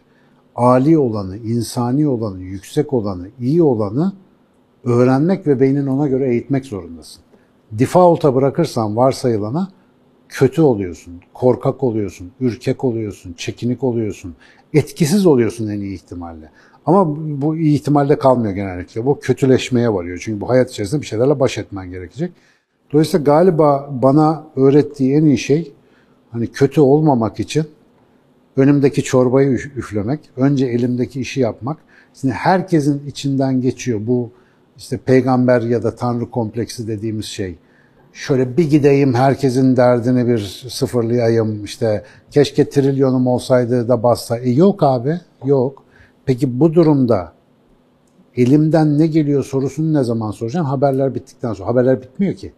âli 0.56 0.98
olanı, 0.98 1.36
insani 1.36 2.08
olanı, 2.08 2.42
yüksek 2.42 2.92
olanı, 2.92 3.28
iyi 3.40 3.62
olanı 3.62 4.12
öğrenmek 4.84 5.46
ve 5.46 5.60
beynin 5.60 5.86
ona 5.86 6.08
göre 6.08 6.28
eğitmek 6.28 6.64
zorundasın. 6.64 7.22
Default'a 7.72 8.34
bırakırsan 8.34 8.96
varsayılana 8.96 9.68
kötü 10.28 10.62
oluyorsun, 10.62 11.14
korkak 11.34 11.82
oluyorsun, 11.82 12.32
ürkek 12.40 12.84
oluyorsun, 12.84 13.32
çekinik 13.32 13.84
oluyorsun, 13.84 14.34
etkisiz 14.74 15.26
oluyorsun 15.26 15.68
en 15.68 15.80
iyi 15.80 15.94
ihtimalle. 15.94 16.50
Ama 16.86 17.16
bu 17.42 17.56
iyi 17.56 17.74
ihtimalle 17.74 18.18
kalmıyor 18.18 18.54
genellikle. 18.54 19.06
Bu 19.06 19.20
kötüleşmeye 19.20 19.92
varıyor. 19.92 20.18
Çünkü 20.22 20.40
bu 20.40 20.48
hayat 20.48 20.70
içerisinde 20.70 21.00
bir 21.00 21.06
şeylerle 21.06 21.40
baş 21.40 21.58
etmen 21.58 21.90
gerekecek. 21.90 22.32
Dolayısıyla 22.92 23.24
galiba 23.24 23.90
bana 24.02 24.46
öğrettiği 24.56 25.14
en 25.14 25.24
iyi 25.24 25.38
şey 25.38 25.72
hani 26.30 26.46
kötü 26.46 26.80
olmamak 26.80 27.40
için 27.40 27.66
önümdeki 28.56 29.02
çorbayı 29.02 29.50
üflemek, 29.50 30.20
önce 30.36 30.66
elimdeki 30.66 31.20
işi 31.20 31.40
yapmak. 31.40 31.78
Şimdi 32.20 32.34
herkesin 32.34 33.06
içinden 33.06 33.60
geçiyor 33.60 34.00
bu 34.06 34.30
işte 34.76 34.96
peygamber 34.96 35.60
ya 35.60 35.82
da 35.82 35.96
tanrı 35.96 36.30
kompleksi 36.30 36.88
dediğimiz 36.88 37.24
şey. 37.24 37.58
Şöyle 38.12 38.56
bir 38.56 38.70
gideyim 38.70 39.14
herkesin 39.14 39.76
derdini 39.76 40.28
bir 40.28 40.38
sıfırlayayım 40.68 41.64
işte 41.64 42.04
keşke 42.30 42.68
trilyonum 42.68 43.26
olsaydı 43.26 43.88
da 43.88 44.02
bassa. 44.02 44.38
E 44.38 44.50
yok 44.50 44.82
abi 44.82 45.20
yok. 45.44 45.84
Peki 46.26 46.60
bu 46.60 46.74
durumda 46.74 47.32
elimden 48.36 48.98
ne 48.98 49.06
geliyor 49.06 49.44
sorusunu 49.44 49.94
ne 49.98 50.04
zaman 50.04 50.30
soracaksın? 50.30 50.68
Haberler 50.68 51.14
bittikten 51.14 51.52
sonra. 51.52 51.68
Haberler 51.68 52.02
bitmiyor 52.02 52.34
ki. 52.34 52.52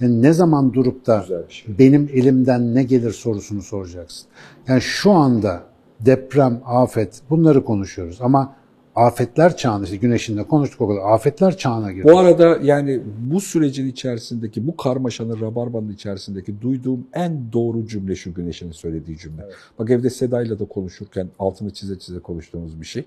Yani 0.00 0.22
ne 0.22 0.32
zaman 0.32 0.72
durup 0.72 1.06
da 1.06 1.26
şey. 1.48 1.78
benim 1.78 2.10
elimden 2.12 2.74
ne 2.74 2.82
gelir 2.82 3.12
sorusunu 3.12 3.62
soracaksın. 3.62 4.26
Yani 4.68 4.80
şu 4.80 5.10
anda 5.10 5.62
deprem, 6.00 6.60
afet 6.64 7.20
bunları 7.30 7.64
konuşuyoruz 7.64 8.18
ama 8.20 8.56
afetler 8.94 9.56
çağına 9.56 9.84
işte 9.84 9.96
güneşin 9.96 10.36
de 10.36 10.42
konuştuk 10.42 10.80
o 10.80 10.88
kadar 10.88 11.00
afetler 11.00 11.56
çağına 11.56 11.92
girdik. 11.92 12.10
Bu 12.10 12.18
arada 12.18 12.58
yani 12.62 13.00
bu 13.30 13.40
sürecin 13.40 13.86
içerisindeki 13.86 14.66
bu 14.66 14.76
karmaşanın 14.76 15.40
rabarbanın 15.40 15.92
içerisindeki 15.92 16.60
duyduğum 16.60 17.06
en 17.12 17.52
doğru 17.52 17.86
cümle 17.86 18.14
şu 18.14 18.34
Güneş'in 18.34 18.70
söylediği 18.70 19.18
cümle. 19.18 19.42
Evet. 19.44 19.54
Bak 19.78 19.90
evde 19.90 20.10
Seda'yla 20.10 20.58
da 20.58 20.64
konuşurken 20.64 21.28
altını 21.38 21.70
çize 21.72 21.98
çize 21.98 22.18
konuştuğumuz 22.18 22.80
bir 22.80 22.86
şey. 22.86 23.04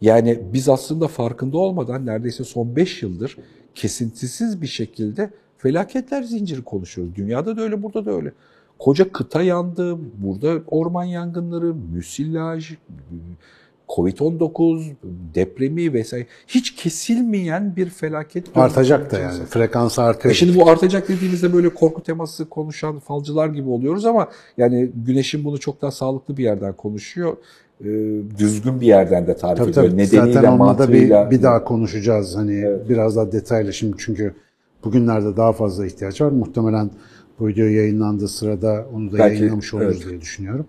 Yani 0.00 0.40
biz 0.52 0.68
aslında 0.68 1.08
farkında 1.08 1.58
olmadan 1.58 2.06
neredeyse 2.06 2.44
son 2.44 2.76
5 2.76 3.02
yıldır 3.02 3.36
kesintisiz 3.74 4.62
bir 4.62 4.66
şekilde 4.66 5.30
felaketler 5.58 6.22
zinciri 6.22 6.62
konuşuyoruz. 6.64 7.14
Dünyada 7.16 7.56
da 7.56 7.62
öyle, 7.62 7.82
burada 7.82 8.04
da 8.04 8.10
öyle. 8.12 8.32
Koca 8.78 9.12
kıta 9.12 9.42
yandı, 9.42 9.98
burada 10.18 10.62
orman 10.66 11.04
yangınları, 11.04 11.74
müsilaj, 11.74 12.72
Covid-19, 13.88 14.90
depremi 15.34 15.92
vesaire 15.92 16.26
hiç 16.46 16.74
kesilmeyen 16.74 17.76
bir 17.76 17.90
felaket. 17.90 18.56
Artacak 18.56 19.12
da 19.12 19.18
yani. 19.18 19.44
Frekans 19.44 19.98
artıyor. 19.98 20.32
E 20.32 20.34
şimdi 20.34 20.58
bu 20.58 20.70
artacak 20.70 21.08
dediğimizde 21.08 21.52
böyle 21.52 21.68
korku 21.68 22.02
teması 22.02 22.48
konuşan 22.48 22.98
falcılar 22.98 23.48
gibi 23.48 23.68
oluyoruz 23.68 24.04
ama 24.06 24.28
yani 24.58 24.90
Güneş'in 25.06 25.44
bunu 25.44 25.60
çok 25.60 25.82
daha 25.82 25.90
sağlıklı 25.90 26.36
bir 26.36 26.42
yerden 26.44 26.72
konuşuyor. 26.72 27.36
Düzgün 28.38 28.80
bir 28.80 28.86
yerden 28.86 29.26
de 29.26 29.36
tarif 29.36 29.58
Tabii 29.58 29.70
ediyor. 29.70 29.86
tabii. 29.86 29.96
Nedeniyle, 29.96 30.32
Zaten 30.32 30.52
onunla 30.52 30.78
da 30.78 30.92
bir, 30.92 31.30
bir 31.30 31.42
daha 31.42 31.64
konuşacağız. 31.64 32.36
Hani 32.36 32.54
Evet. 32.54 32.88
biraz 32.88 33.16
daha 33.16 33.32
detaylı 33.32 33.72
şimdi 33.72 33.96
çünkü 33.98 34.34
bugünlerde 34.84 35.36
daha 35.36 35.52
fazla 35.52 35.86
ihtiyaç 35.86 36.20
var. 36.20 36.30
Muhtemelen 36.30 36.90
bu 37.38 37.48
video 37.48 37.66
yayınlandığı 37.66 38.28
sırada 38.28 38.86
onu 38.94 39.12
da 39.12 39.18
Belki, 39.18 39.36
yayınlamış 39.36 39.74
oluruz 39.74 39.96
evet. 39.96 40.08
diye 40.08 40.20
düşünüyorum. 40.20 40.66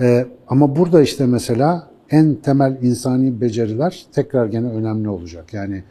Ee, 0.00 0.26
ama 0.48 0.76
burada 0.76 1.02
işte 1.02 1.26
mesela 1.26 1.90
en 2.10 2.34
temel 2.34 2.78
insani 2.82 3.40
beceriler 3.40 4.06
tekrar 4.12 4.46
gene 4.46 4.68
önemli 4.68 5.08
olacak. 5.08 5.54
Yani 5.54 5.84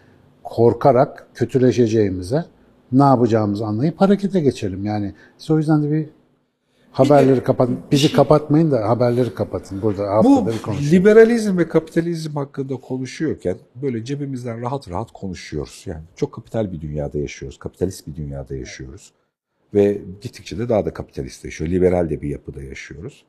korkarak 0.44 1.28
kötüleşeceğimize 1.34 2.46
ne 2.92 3.04
yapacağımızı 3.04 3.66
anlayıp 3.66 4.02
harekete 4.02 4.40
geçelim. 4.40 4.86
Yani 4.86 5.14
siz 5.38 5.52
o 5.52 5.58
yüzden 5.58 5.84
de 5.84 5.92
bir 5.92 6.10
haberleri 6.94 7.44
kapatın. 7.44 7.80
Bizi 7.92 8.14
kapatmayın 8.14 8.72
da 8.72 8.90
haberleri 8.90 9.34
kapatın. 9.36 9.82
Burada 9.82 10.04
Bu 10.24 10.36
haftada 10.36 10.56
bir 10.56 10.62
konuşalım. 10.62 10.92
liberalizm 10.92 11.58
ve 11.58 11.68
kapitalizm 11.68 12.36
hakkında 12.36 12.76
konuşuyorken 12.76 13.58
böyle 13.76 14.06
cebimizden 14.06 14.62
rahat 14.62 14.90
rahat 14.90 15.12
konuşuyoruz. 15.12 15.84
Yani 15.86 16.02
çok 16.16 16.32
kapital 16.32 16.72
bir 16.72 16.82
dünyada 16.82 17.18
yaşıyoruz. 17.18 17.60
Kapitalist 17.60 18.08
bir 18.08 18.16
dünyada 18.16 18.56
yaşıyoruz. 18.56 19.12
Ve 19.74 20.02
gittikçe 20.22 20.58
de 20.58 20.70
daha 20.70 20.86
da 20.86 20.94
kapitalistleşiyor. 20.94 21.70
Liberal 21.70 22.10
de 22.10 22.22
bir 22.22 22.30
yapıda 22.30 22.64
yaşıyoruz. 22.64 23.26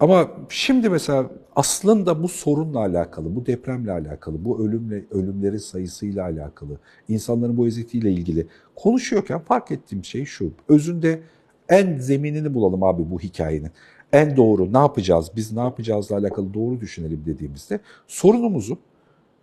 Ama 0.00 0.30
şimdi 0.48 0.88
mesela 0.90 1.30
aslında 1.56 2.22
bu 2.22 2.28
sorunla 2.28 2.78
alakalı, 2.78 3.36
bu 3.36 3.46
depremle 3.46 3.92
alakalı, 3.92 4.44
bu 4.44 4.66
ölümle 4.66 5.04
ölümlerin 5.10 5.56
sayısıyla 5.56 6.24
alakalı, 6.24 6.78
insanların 7.08 7.56
bu 7.56 7.66
eziyetiyle 7.66 8.10
ilgili 8.12 8.46
konuşuyorken 8.76 9.38
fark 9.38 9.70
ettiğim 9.70 10.04
şey 10.04 10.24
şu. 10.24 10.52
Özünde 10.68 11.20
en 11.68 11.98
zeminini 11.98 12.54
bulalım 12.54 12.82
abi 12.82 13.10
bu 13.10 13.20
hikayenin. 13.20 13.70
En 14.12 14.36
doğru 14.36 14.72
ne 14.72 14.78
yapacağız, 14.78 15.30
biz 15.36 15.52
ne 15.52 15.60
yapacağızla 15.60 16.16
alakalı 16.16 16.54
doğru 16.54 16.80
düşünelim 16.80 17.22
dediğimizde 17.26 17.80
sorunumuzu 18.06 18.78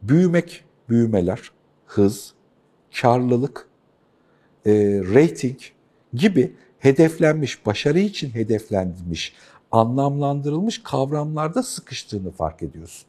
büyümek, 0.01 0.63
büyümeler, 0.89 1.51
hız, 1.85 2.33
karlılık, 3.01 3.67
e, 4.65 4.71
rating 5.13 5.59
gibi 6.13 6.53
hedeflenmiş, 6.79 7.65
başarı 7.65 7.99
için 7.99 8.29
hedeflenmiş, 8.29 9.33
anlamlandırılmış 9.71 10.83
kavramlarda 10.83 11.63
sıkıştığını 11.63 12.31
fark 12.31 12.63
ediyorsun. 12.63 13.05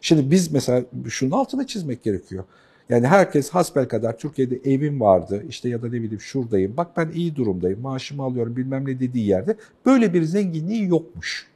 Şimdi 0.00 0.30
biz 0.30 0.52
mesela 0.52 0.84
şunun 1.08 1.30
altını 1.30 1.66
çizmek 1.66 2.02
gerekiyor. 2.02 2.44
Yani 2.90 3.06
herkes 3.06 3.50
hasbel 3.50 3.88
kadar 3.88 4.18
Türkiye'de 4.18 4.60
evim 4.64 5.00
vardı 5.00 5.44
işte 5.48 5.68
ya 5.68 5.82
da 5.82 5.86
ne 5.86 5.92
bileyim 5.92 6.20
şuradayım 6.20 6.76
bak 6.76 6.96
ben 6.96 7.10
iyi 7.14 7.36
durumdayım 7.36 7.80
maaşımı 7.80 8.22
alıyorum 8.22 8.56
bilmem 8.56 8.84
ne 8.88 9.00
dediği 9.00 9.26
yerde 9.26 9.56
böyle 9.86 10.14
bir 10.14 10.22
zenginliği 10.22 10.88
yokmuş. 10.88 11.46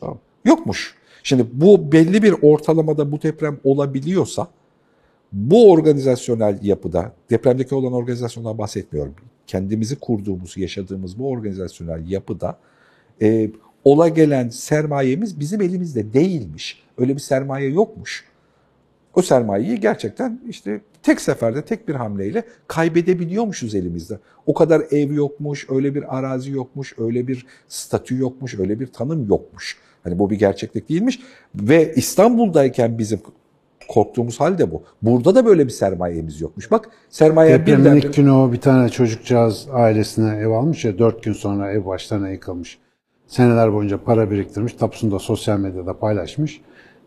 Tamam. 0.00 0.18
Yokmuş. 0.44 0.94
Şimdi 1.22 1.46
bu 1.52 1.92
belli 1.92 2.22
bir 2.22 2.34
ortalamada 2.42 3.12
bu 3.12 3.22
deprem 3.22 3.58
olabiliyorsa 3.64 4.48
bu 5.32 5.70
organizasyonel 5.70 6.58
yapıda, 6.62 7.12
depremdeki 7.30 7.74
olan 7.74 7.92
organizasyondan 7.92 8.58
bahsetmiyorum. 8.58 9.14
Kendimizi 9.46 9.96
kurduğumuz, 9.96 10.56
yaşadığımız 10.56 11.18
bu 11.18 11.30
organizasyonel 11.30 12.10
yapıda 12.10 12.58
e, 13.22 13.50
ola 13.84 14.08
gelen 14.08 14.48
sermayemiz 14.48 15.40
bizim 15.40 15.60
elimizde 15.60 16.12
değilmiş. 16.12 16.82
Öyle 16.98 17.14
bir 17.14 17.20
sermaye 17.20 17.68
yokmuş. 17.68 18.24
O 19.16 19.22
sermayeyi 19.22 19.80
gerçekten 19.80 20.40
işte 20.48 20.80
tek 21.02 21.20
seferde, 21.20 21.62
tek 21.62 21.88
bir 21.88 21.94
hamleyle 21.94 22.44
kaybedebiliyormuşuz 22.68 23.74
elimizde. 23.74 24.18
O 24.46 24.54
kadar 24.54 24.82
ev 24.90 25.12
yokmuş, 25.12 25.66
öyle 25.70 25.94
bir 25.94 26.18
arazi 26.18 26.50
yokmuş, 26.50 26.94
öyle 26.98 27.28
bir 27.28 27.46
statü 27.68 28.18
yokmuş, 28.18 28.58
öyle 28.58 28.80
bir 28.80 28.86
tanım 28.86 29.28
yokmuş. 29.28 29.76
Hani 30.04 30.18
bu 30.18 30.30
bir 30.30 30.38
gerçeklik 30.38 30.88
değilmiş. 30.88 31.20
Ve 31.54 31.94
İstanbul'dayken 31.94 32.98
bizim 32.98 33.20
korktuğumuz 33.88 34.40
hal 34.40 34.58
de 34.58 34.70
bu. 34.70 34.82
Burada 35.02 35.34
da 35.34 35.46
böyle 35.46 35.64
bir 35.64 35.70
sermayemiz 35.70 36.40
yokmuş. 36.40 36.70
Bak 36.70 36.88
sermaye 37.10 37.60
Depremin 37.60 37.84
birden 37.84 37.96
ilk 37.96 38.14
günü 38.14 38.30
o 38.30 38.52
bir 38.52 38.60
tane 38.60 38.88
çocukcağız 38.88 39.68
ailesine 39.72 40.36
ev 40.36 40.48
almış 40.48 40.84
ya 40.84 40.98
dört 40.98 41.22
gün 41.22 41.32
sonra 41.32 41.72
ev 41.72 41.86
başlarına 41.86 42.28
yıkılmış. 42.28 42.78
Seneler 43.26 43.72
boyunca 43.72 44.04
para 44.04 44.30
biriktirmiş. 44.30 44.72
Tapusunu 44.72 45.12
da 45.12 45.18
sosyal 45.18 45.58
medyada 45.58 45.98
paylaşmış. 45.98 46.60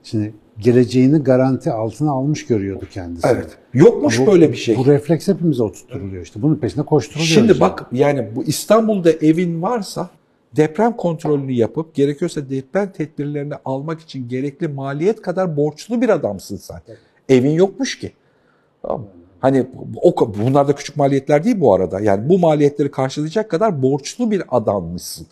Şimdi 0.04 0.34
geleceğini 0.60 1.17
garanti 1.17 1.72
altına 1.72 2.12
almış 2.12 2.45
görüyordu 2.45 2.86
kendisi. 2.93 3.28
Evet. 3.28 3.58
Yokmuş 3.74 4.19
Bu- 4.19 4.28
böyle 4.28 4.52
bir 4.52 4.58
şey. 4.58 4.78
Bu 4.78 4.86
refleks 4.86 5.28
hepimize 5.28 5.63
oturtuluyor 5.63 6.24
işte. 6.24 6.41
Bunun 6.41 6.56
peşinde 6.56 6.86
koşturuluyoruz. 6.86 7.34
Şimdi 7.34 7.60
bak 7.60 7.86
yani 7.91 8.28
bu 8.36 8.43
İstanbul'da 8.43 9.12
evin 9.12 9.62
varsa 9.62 10.10
deprem 10.56 10.95
kontrolünü 10.95 11.52
yapıp 11.52 11.95
gerekiyorsa 11.95 12.50
deprem 12.50 12.91
tedbirlerini 12.91 13.54
almak 13.65 14.02
için 14.02 14.30
gerekli 14.30 14.67
maliyet 14.67 15.22
kadar 15.22 15.58
borçlu 15.58 16.02
bir 16.02 16.10
adamsın 16.10 16.58
sen. 16.58 16.82
Evin 17.30 17.52
yokmuş 17.52 18.00
ki. 18.00 18.12
Tamam? 18.82 19.06
Hani 19.39 19.67
o, 20.02 20.34
bunlar 20.39 20.67
da 20.67 20.76
küçük 20.76 20.98
maliyetler 20.98 21.43
değil 21.43 21.60
bu 21.60 21.74
arada. 21.74 22.00
Yani 22.00 22.30
bu 22.30 22.39
maliyetleri 22.39 22.91
karşılayacak 22.91 23.50
kadar 23.52 23.82
borçlu 23.82 24.32
bir 24.32 24.43
adammışsın. 24.52 25.28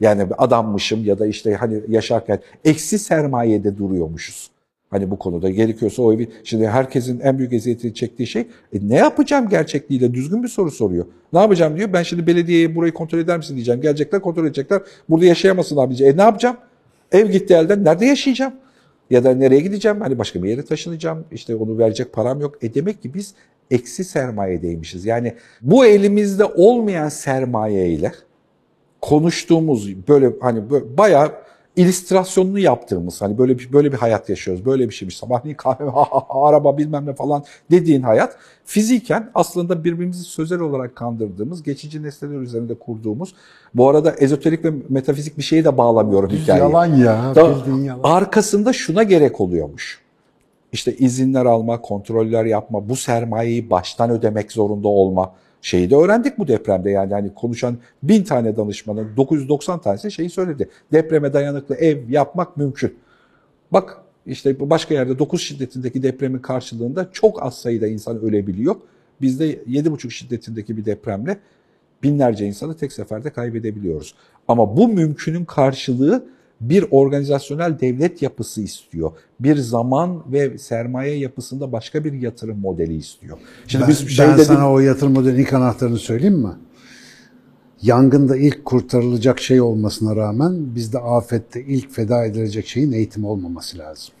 Yani 0.00 0.26
adammışım 0.38 1.04
ya 1.04 1.18
da 1.18 1.26
işte 1.26 1.54
hani 1.54 1.80
yaşarken 1.88 2.40
eksi 2.64 2.98
sermayede 2.98 3.78
duruyormuşuz. 3.78 4.50
Hani 4.90 5.10
bu 5.10 5.18
konuda 5.18 5.50
gerekiyorsa 5.50 6.02
o 6.02 6.12
evi, 6.12 6.28
şimdi 6.44 6.68
herkesin 6.68 7.20
en 7.20 7.38
büyük 7.38 7.52
eziyetini 7.52 7.94
çektiği 7.94 8.26
şey 8.26 8.42
e, 8.42 8.78
ne 8.82 8.96
yapacağım 8.96 9.48
gerçekliğiyle 9.48 10.14
düzgün 10.14 10.42
bir 10.42 10.48
soru 10.48 10.70
soruyor. 10.70 11.06
Ne 11.32 11.38
yapacağım 11.38 11.76
diyor. 11.76 11.92
Ben 11.92 12.02
şimdi 12.02 12.26
belediyeye 12.26 12.76
burayı 12.76 12.92
kontrol 12.92 13.18
eder 13.18 13.36
misin 13.36 13.54
diyeceğim. 13.54 13.80
Gelecekler 13.80 14.20
kontrol 14.20 14.46
edecekler. 14.46 14.82
Burada 15.08 15.24
yaşayamazsın 15.24 15.76
abi 15.76 15.88
diyecek. 15.88 16.14
E 16.14 16.16
ne 16.16 16.22
yapacağım? 16.22 16.56
Ev 17.12 17.30
gitti 17.30 17.54
elden. 17.54 17.84
Nerede 17.84 18.06
yaşayacağım? 18.06 18.52
Ya 19.10 19.24
da 19.24 19.34
nereye 19.34 19.60
gideceğim? 19.60 20.00
Hani 20.00 20.18
başka 20.18 20.42
bir 20.42 20.48
yere 20.48 20.64
taşınacağım. 20.64 21.24
İşte 21.32 21.56
onu 21.56 21.78
verecek 21.78 22.12
param 22.12 22.40
yok. 22.40 22.54
E 22.62 22.74
demek 22.74 23.02
ki 23.02 23.14
biz 23.14 23.34
eksi 23.70 24.04
sermayedeymişiz. 24.04 25.06
Yani 25.06 25.34
bu 25.62 25.86
elimizde 25.86 26.44
olmayan 26.44 27.08
sermayeyle 27.08 28.12
konuştuğumuz 29.00 30.08
böyle 30.08 30.32
hani 30.40 30.70
böyle 30.70 30.98
bayağı 30.98 31.32
illüstrasyonunu 31.76 32.58
yaptığımız 32.58 33.22
hani 33.22 33.38
böyle 33.38 33.58
bir 33.58 33.72
böyle 33.72 33.92
bir 33.92 33.96
hayat 33.96 34.28
yaşıyoruz. 34.28 34.64
Böyle 34.66 34.88
bir 34.88 34.94
şeymiş. 34.94 35.16
Sabahleyin 35.16 35.56
kahve, 35.56 35.84
ha, 35.84 36.00
ha, 36.10 36.20
ha, 36.28 36.42
araba 36.48 36.78
bilmem 36.78 37.06
ne 37.06 37.14
falan 37.14 37.44
dediğin 37.70 38.02
hayat 38.02 38.36
fiziken 38.64 39.30
aslında 39.34 39.84
birbirimizi 39.84 40.22
sözel 40.24 40.60
olarak 40.60 40.96
kandırdığımız, 40.96 41.62
geçici 41.62 42.02
nesneler 42.02 42.40
üzerinde 42.40 42.74
kurduğumuz. 42.74 43.34
Bu 43.74 43.88
arada 43.88 44.10
ezoterik 44.18 44.64
ve 44.64 44.72
metafizik 44.88 45.38
bir 45.38 45.42
şeyi 45.42 45.64
de 45.64 45.78
bağlamıyorum 45.78 46.30
Düz 46.30 46.42
hikayeye. 46.42 46.64
yalan 46.64 46.86
ya. 46.96 47.32
Da- 47.34 47.56
bildiğin 47.56 47.84
yalan. 47.84 48.00
Arkasında 48.02 48.72
şuna 48.72 49.02
gerek 49.02 49.40
oluyormuş. 49.40 50.00
İşte 50.72 50.96
izinler 50.96 51.46
alma, 51.46 51.80
kontroller 51.80 52.44
yapma, 52.44 52.88
bu 52.88 52.96
sermayeyi 52.96 53.70
baştan 53.70 54.10
ödemek 54.10 54.52
zorunda 54.52 54.88
olma 54.88 55.32
şeyi 55.66 55.90
de 55.90 55.96
öğrendik 55.96 56.38
bu 56.38 56.48
depremde. 56.48 56.90
Yani 56.90 57.12
hani 57.12 57.34
konuşan 57.34 57.78
bin 58.02 58.24
tane 58.24 58.56
danışmanın 58.56 59.16
990 59.16 59.80
tanesi 59.80 60.10
şeyi 60.10 60.30
söyledi. 60.30 60.68
Depreme 60.92 61.32
dayanıklı 61.32 61.74
ev 61.74 62.10
yapmak 62.10 62.56
mümkün. 62.56 62.94
Bak 63.72 63.98
işte 64.26 64.70
başka 64.70 64.94
yerde 64.94 65.18
9 65.18 65.42
şiddetindeki 65.42 66.02
depremin 66.02 66.38
karşılığında 66.38 67.08
çok 67.12 67.42
az 67.42 67.58
sayıda 67.58 67.86
insan 67.86 68.20
ölebiliyor. 68.20 68.74
Bizde 69.20 69.54
7,5 69.54 70.10
şiddetindeki 70.10 70.76
bir 70.76 70.84
depremle 70.84 71.38
binlerce 72.02 72.46
insanı 72.46 72.76
tek 72.76 72.92
seferde 72.92 73.30
kaybedebiliyoruz. 73.30 74.14
Ama 74.48 74.76
bu 74.76 74.88
mümkünün 74.88 75.44
karşılığı 75.44 76.26
bir 76.60 76.84
organizasyonel 76.90 77.80
devlet 77.80 78.22
yapısı 78.22 78.62
istiyor. 78.62 79.12
Bir 79.40 79.56
zaman 79.56 80.22
ve 80.32 80.58
sermaye 80.58 81.18
yapısında 81.18 81.72
başka 81.72 82.04
bir 82.04 82.12
yatırım 82.12 82.58
modeli 82.58 82.96
istiyor. 82.96 83.38
Şimdi 83.66 83.82
ben, 83.82 83.90
biz 83.90 84.08
şey 84.08 84.26
ben 84.26 84.34
dedik, 84.34 84.46
sana 84.46 84.72
o 84.72 84.78
yatırım 84.78 85.12
modelinin 85.12 85.42
ilk 85.42 85.52
anahtarını 85.52 85.98
söyleyeyim 85.98 86.38
mi? 86.38 86.52
Yangında 87.82 88.36
ilk 88.36 88.64
kurtarılacak 88.64 89.40
şey 89.40 89.60
olmasına 89.60 90.16
rağmen 90.16 90.74
bizde 90.74 90.98
afette 90.98 91.64
ilk 91.64 91.92
feda 91.92 92.24
edilecek 92.24 92.66
şeyin 92.66 92.92
eğitim 92.92 93.24
olmaması 93.24 93.78
lazım. 93.78 94.14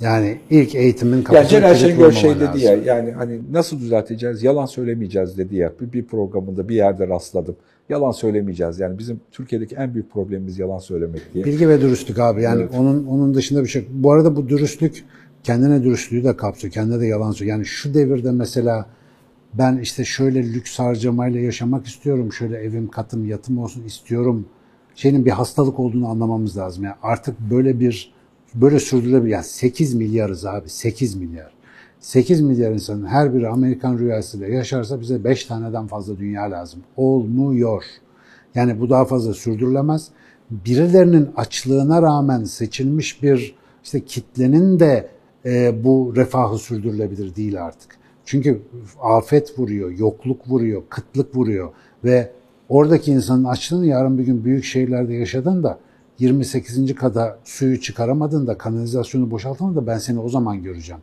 Yani 0.00 0.38
ilk 0.50 0.74
eğitimin 0.74 1.22
kapısını 1.22 1.60
kilitli 1.60 1.78
Şengör 1.78 2.12
şey 2.12 2.34
dedi 2.34 2.44
lazım. 2.44 2.60
ya 2.60 2.76
yani 2.76 3.12
hani 3.12 3.40
nasıl 3.52 3.80
düzelteceğiz? 3.80 4.42
Yalan 4.42 4.66
söylemeyeceğiz 4.66 5.38
dedi 5.38 5.56
ya. 5.56 5.72
Bir, 5.80 5.92
bir 5.92 6.04
programında 6.04 6.68
bir 6.68 6.74
yerde 6.74 7.08
rastladım. 7.08 7.56
Yalan 7.88 8.10
söylemeyeceğiz. 8.10 8.80
Yani 8.80 8.98
bizim 8.98 9.20
Türkiye'deki 9.32 9.74
en 9.74 9.94
büyük 9.94 10.10
problemimiz 10.10 10.58
yalan 10.58 10.78
söylemek 10.78 11.34
diye. 11.34 11.44
Bilgi 11.44 11.68
ve 11.68 11.80
dürüstlük 11.80 12.18
abi. 12.18 12.42
Yani 12.42 12.66
onun 12.66 13.06
onun 13.06 13.34
dışında 13.34 13.62
bir 13.62 13.68
şey. 13.68 13.86
Bu 13.90 14.12
arada 14.12 14.36
bu 14.36 14.48
dürüstlük 14.48 15.04
kendine 15.42 15.84
dürüstlüğü 15.84 16.24
de 16.24 16.36
kapsıyor. 16.36 16.72
Kendine 16.72 17.00
de 17.00 17.06
yalan 17.06 17.32
söylüyor. 17.32 17.56
Yani 17.56 17.66
şu 17.66 17.94
devirde 17.94 18.32
mesela 18.32 18.86
ben 19.54 19.78
işte 19.78 20.04
şöyle 20.04 20.52
lüks 20.52 20.78
harcamayla 20.78 21.40
yaşamak 21.40 21.86
istiyorum. 21.86 22.32
Şöyle 22.32 22.56
evim, 22.56 22.88
katım, 22.88 23.26
yatım 23.26 23.58
olsun 23.58 23.84
istiyorum. 23.84 24.46
Şeyin 24.94 25.24
bir 25.24 25.30
hastalık 25.30 25.80
olduğunu 25.80 26.08
anlamamız 26.08 26.56
lazım. 26.56 26.84
Yani 26.84 26.96
artık 27.02 27.40
böyle 27.40 27.80
bir 27.80 28.12
böyle 28.54 28.80
sürdürülebilir. 28.80 29.30
Yani 29.30 29.44
8 29.44 29.94
milyarız 29.94 30.46
abi. 30.46 30.68
8 30.68 31.14
milyar. 31.14 31.55
8 32.06 32.40
milyar 32.40 32.72
insanın 32.72 33.06
her 33.06 33.34
biri 33.34 33.48
Amerikan 33.48 33.98
rüyasıyla 33.98 34.46
yaşarsa 34.46 35.00
bize 35.00 35.24
5 35.24 35.44
taneden 35.44 35.86
fazla 35.86 36.18
dünya 36.18 36.50
lazım. 36.50 36.80
Olmuyor. 36.96 37.84
Yani 38.54 38.80
bu 38.80 38.90
daha 38.90 39.04
fazla 39.04 39.34
sürdürülemez. 39.34 40.08
Birilerinin 40.50 41.28
açlığına 41.36 42.02
rağmen 42.02 42.44
seçilmiş 42.44 43.22
bir 43.22 43.54
işte 43.84 44.04
kitlenin 44.04 44.80
de 44.80 45.08
e, 45.44 45.84
bu 45.84 46.12
refahı 46.16 46.58
sürdürülebilir 46.58 47.36
değil 47.36 47.64
artık. 47.64 47.96
Çünkü 48.24 48.62
afet 49.02 49.58
vuruyor, 49.58 49.90
yokluk 49.90 50.48
vuruyor, 50.48 50.82
kıtlık 50.88 51.36
vuruyor 51.36 51.70
ve 52.04 52.30
oradaki 52.68 53.12
insanın 53.12 53.44
açlığını 53.44 53.86
yarın 53.86 54.18
bir 54.18 54.24
gün 54.24 54.44
büyük 54.44 54.64
şehirlerde 54.64 55.14
yaşadın 55.14 55.62
da 55.62 55.78
28. 56.18 56.94
kata 56.94 57.38
suyu 57.44 57.80
çıkaramadın 57.80 58.46
da 58.46 58.58
kanalizasyonu 58.58 59.30
boşaltamadın 59.30 59.76
da 59.76 59.86
ben 59.86 59.98
seni 59.98 60.20
o 60.20 60.28
zaman 60.28 60.62
göreceğim. 60.62 61.02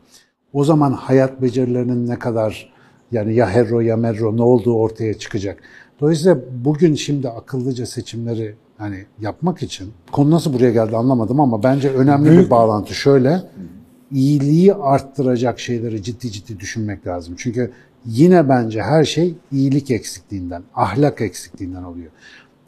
O 0.54 0.63
zaman 0.63 0.92
hayat 0.92 1.42
becerilerinin 1.42 2.08
ne 2.08 2.20
kadar 2.20 2.74
yani 3.12 3.36
ya 3.36 3.50
herro 3.50 3.80
ya 3.80 3.98
merro 3.98 4.38
ne 4.38 4.42
olduğu 4.42 4.76
ortaya 4.76 5.13
çıkacak. 5.13 5.60
Dolayısıyla 6.02 6.38
bugün 6.66 6.96
şimdi 6.96 7.30
akıllıca 7.30 7.86
seçimleri 7.86 8.56
hani 8.78 9.06
yapmak 9.22 9.63
için 9.63 9.94
konu 10.12 10.32
nasıl 10.32 10.54
buraya 10.54 10.72
geldi 10.72 10.98
anlamadım 10.98 11.39
ama 11.39 11.63
bence 11.63 11.89
önemli 11.89 12.32
bir 12.32 12.50
bağlantı 12.50 12.94
şöyle. 12.94 13.42
iyiliği 14.12 14.74
arttıracak 14.74 15.60
şeyleri 15.60 16.04
ciddi 16.04 16.32
ciddi 16.32 16.60
düşünmek 16.60 17.08
lazım. 17.08 17.36
Çünkü 17.38 17.72
yine 18.06 18.50
bence 18.50 18.82
her 18.82 19.04
şey 19.04 19.36
iyilik 19.52 19.92
eksikliğinden, 19.92 20.63
ahlak 20.76 21.22
eksikliğinden 21.22 21.84
oluyor. 21.84 22.12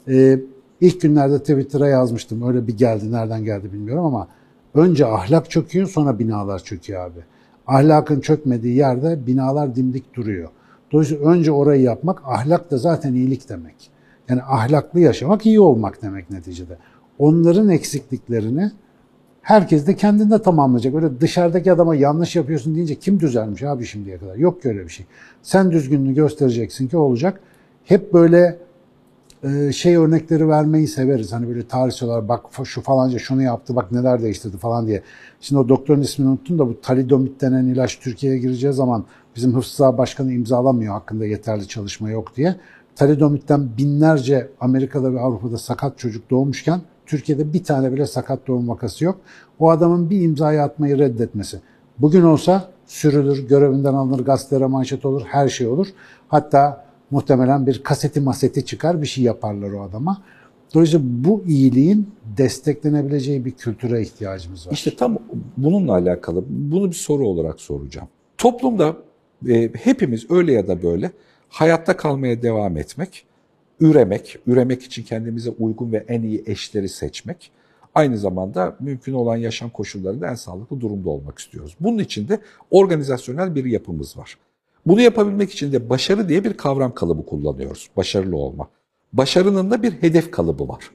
Ee, 0.08 0.40
ilk 0.80 1.00
günlerde 1.00 1.38
Twitter'a 1.38 1.88
yazmıştım. 1.88 2.48
Öyle 2.48 2.66
bir 2.66 2.76
geldi, 2.76 3.12
nereden 3.12 3.44
geldi 3.44 3.72
bilmiyorum 3.72 4.04
ama 4.04 4.28
önce 4.74 5.06
ahlak 5.06 5.50
çöküyor, 5.50 5.88
sonra 5.88 6.18
binalar 6.18 6.58
çöküyor 6.58 7.06
abi. 7.06 7.20
Ahlakın 7.66 8.20
çökmediği 8.20 8.76
yerde 8.76 9.26
binalar 9.26 9.76
dimdik 9.76 10.14
duruyor. 10.14 10.48
Dolayısıyla 10.92 11.24
önce 11.24 11.52
orayı 11.52 11.82
yapmak, 11.82 12.22
ahlak 12.24 12.70
da 12.70 12.78
zaten 12.78 13.14
iyilik 13.14 13.48
demek. 13.48 13.90
Yani 14.28 14.42
ahlaklı 14.42 15.00
yaşamak 15.00 15.46
iyi 15.46 15.60
olmak 15.60 16.02
demek 16.02 16.30
neticede. 16.30 16.76
Onların 17.18 17.68
eksikliklerini 17.68 18.70
herkes 19.42 19.86
de 19.86 19.96
kendinde 19.96 20.42
tamamlayacak. 20.42 20.94
Öyle 20.94 21.20
dışarıdaki 21.20 21.72
adama 21.72 21.94
yanlış 21.96 22.36
yapıyorsun 22.36 22.74
deyince 22.74 22.94
kim 22.94 23.20
düzelmiş 23.20 23.62
abi 23.62 23.84
şimdiye 23.84 24.18
kadar? 24.18 24.36
Yok 24.36 24.66
öyle 24.66 24.84
bir 24.84 24.88
şey. 24.88 25.06
Sen 25.42 25.70
düzgünlüğü 25.70 26.14
göstereceksin 26.14 26.88
ki 26.88 26.96
olacak. 26.96 27.40
Hep 27.84 28.12
böyle 28.12 28.58
şey 29.72 29.96
örnekleri 29.96 30.48
vermeyi 30.48 30.88
severiz. 30.88 31.32
Hani 31.32 31.48
böyle 31.48 31.66
tarihsel 31.66 32.08
olarak 32.08 32.28
bak 32.28 32.40
şu 32.64 32.80
falanca 32.80 33.18
şunu 33.18 33.42
yaptı 33.42 33.76
bak 33.76 33.92
neler 33.92 34.22
değiştirdi 34.22 34.56
falan 34.56 34.86
diye. 34.86 35.02
Şimdi 35.40 35.60
o 35.60 35.68
doktorun 35.68 36.00
ismini 36.00 36.28
unuttum 36.28 36.58
da 36.58 36.68
bu 36.68 36.80
talidomit 36.80 37.40
denen 37.40 37.66
ilaç 37.66 38.00
Türkiye'ye 38.00 38.38
gireceği 38.38 38.72
zaman 38.72 39.04
bizim 39.36 39.54
Hıfzı 39.54 39.98
Başkanı 39.98 40.32
imzalamıyor 40.32 40.92
hakkında 40.92 41.26
yeterli 41.26 41.68
çalışma 41.68 42.10
yok 42.10 42.36
diye. 42.36 42.56
Talidomitten 42.96 43.68
binlerce 43.78 44.48
Amerika'da 44.60 45.14
ve 45.14 45.20
Avrupa'da 45.20 45.58
sakat 45.58 45.98
çocuk 45.98 46.30
doğmuşken 46.30 46.80
Türkiye'de 47.06 47.52
bir 47.52 47.64
tane 47.64 47.92
bile 47.92 48.06
sakat 48.06 48.46
doğum 48.46 48.68
vakası 48.68 49.04
yok. 49.04 49.20
O 49.58 49.70
adamın 49.70 50.10
bir 50.10 50.20
imzayı 50.20 50.62
atmayı 50.62 50.98
reddetmesi. 50.98 51.60
Bugün 51.98 52.22
olsa 52.22 52.68
sürülür, 52.86 53.48
görevinden 53.48 53.94
alınır, 53.94 54.24
gazetelere 54.24 54.66
manşet 54.66 55.04
olur, 55.04 55.22
her 55.24 55.48
şey 55.48 55.66
olur. 55.66 55.86
Hatta 56.28 56.85
muhtemelen 57.10 57.66
bir 57.66 57.82
kaseti 57.82 58.20
maseti 58.20 58.64
çıkar, 58.64 59.02
bir 59.02 59.06
şey 59.06 59.24
yaparlar 59.24 59.72
o 59.72 59.82
adama. 59.82 60.22
Dolayısıyla 60.74 61.06
bu 61.08 61.44
iyiliğin 61.46 62.10
desteklenebileceği 62.36 63.44
bir 63.44 63.50
kültüre 63.50 64.02
ihtiyacımız 64.02 64.66
var. 64.66 64.72
İşte 64.72 64.96
tam 64.96 65.18
bununla 65.56 65.92
alakalı 65.92 66.44
bunu 66.48 66.90
bir 66.90 66.96
soru 66.96 67.28
olarak 67.28 67.60
soracağım. 67.60 68.08
Toplumda 68.38 68.96
e, 69.48 69.70
hepimiz 69.74 70.30
öyle 70.30 70.52
ya 70.52 70.68
da 70.68 70.82
böyle 70.82 71.10
hayatta 71.48 71.96
kalmaya 71.96 72.42
devam 72.42 72.76
etmek, 72.76 73.26
üremek, 73.80 74.38
üremek 74.46 74.82
için 74.82 75.02
kendimize 75.02 75.50
uygun 75.50 75.92
ve 75.92 76.04
en 76.08 76.22
iyi 76.22 76.42
eşleri 76.46 76.88
seçmek, 76.88 77.50
aynı 77.94 78.18
zamanda 78.18 78.76
mümkün 78.80 79.12
olan 79.12 79.36
yaşam 79.36 79.70
koşullarında 79.70 80.30
en 80.30 80.34
sağlıklı 80.34 80.80
durumda 80.80 81.10
olmak 81.10 81.38
istiyoruz. 81.38 81.76
Bunun 81.80 81.98
için 81.98 82.28
de 82.28 82.40
organizasyonel 82.70 83.54
bir 83.54 83.64
yapımız 83.64 84.16
var. 84.16 84.38
Bunu 84.86 85.00
yapabilmek 85.00 85.52
için 85.52 85.72
de 85.72 85.90
başarı 85.90 86.28
diye 86.28 86.44
bir 86.44 86.56
kavram 86.56 86.94
kalıbı 86.94 87.26
kullanıyoruz. 87.26 87.88
Başarılı 87.96 88.36
olma. 88.36 88.68
Başarının 89.12 89.70
da 89.70 89.82
bir 89.82 89.92
hedef 89.92 90.30
kalıbı 90.30 90.68
var. 90.68 90.90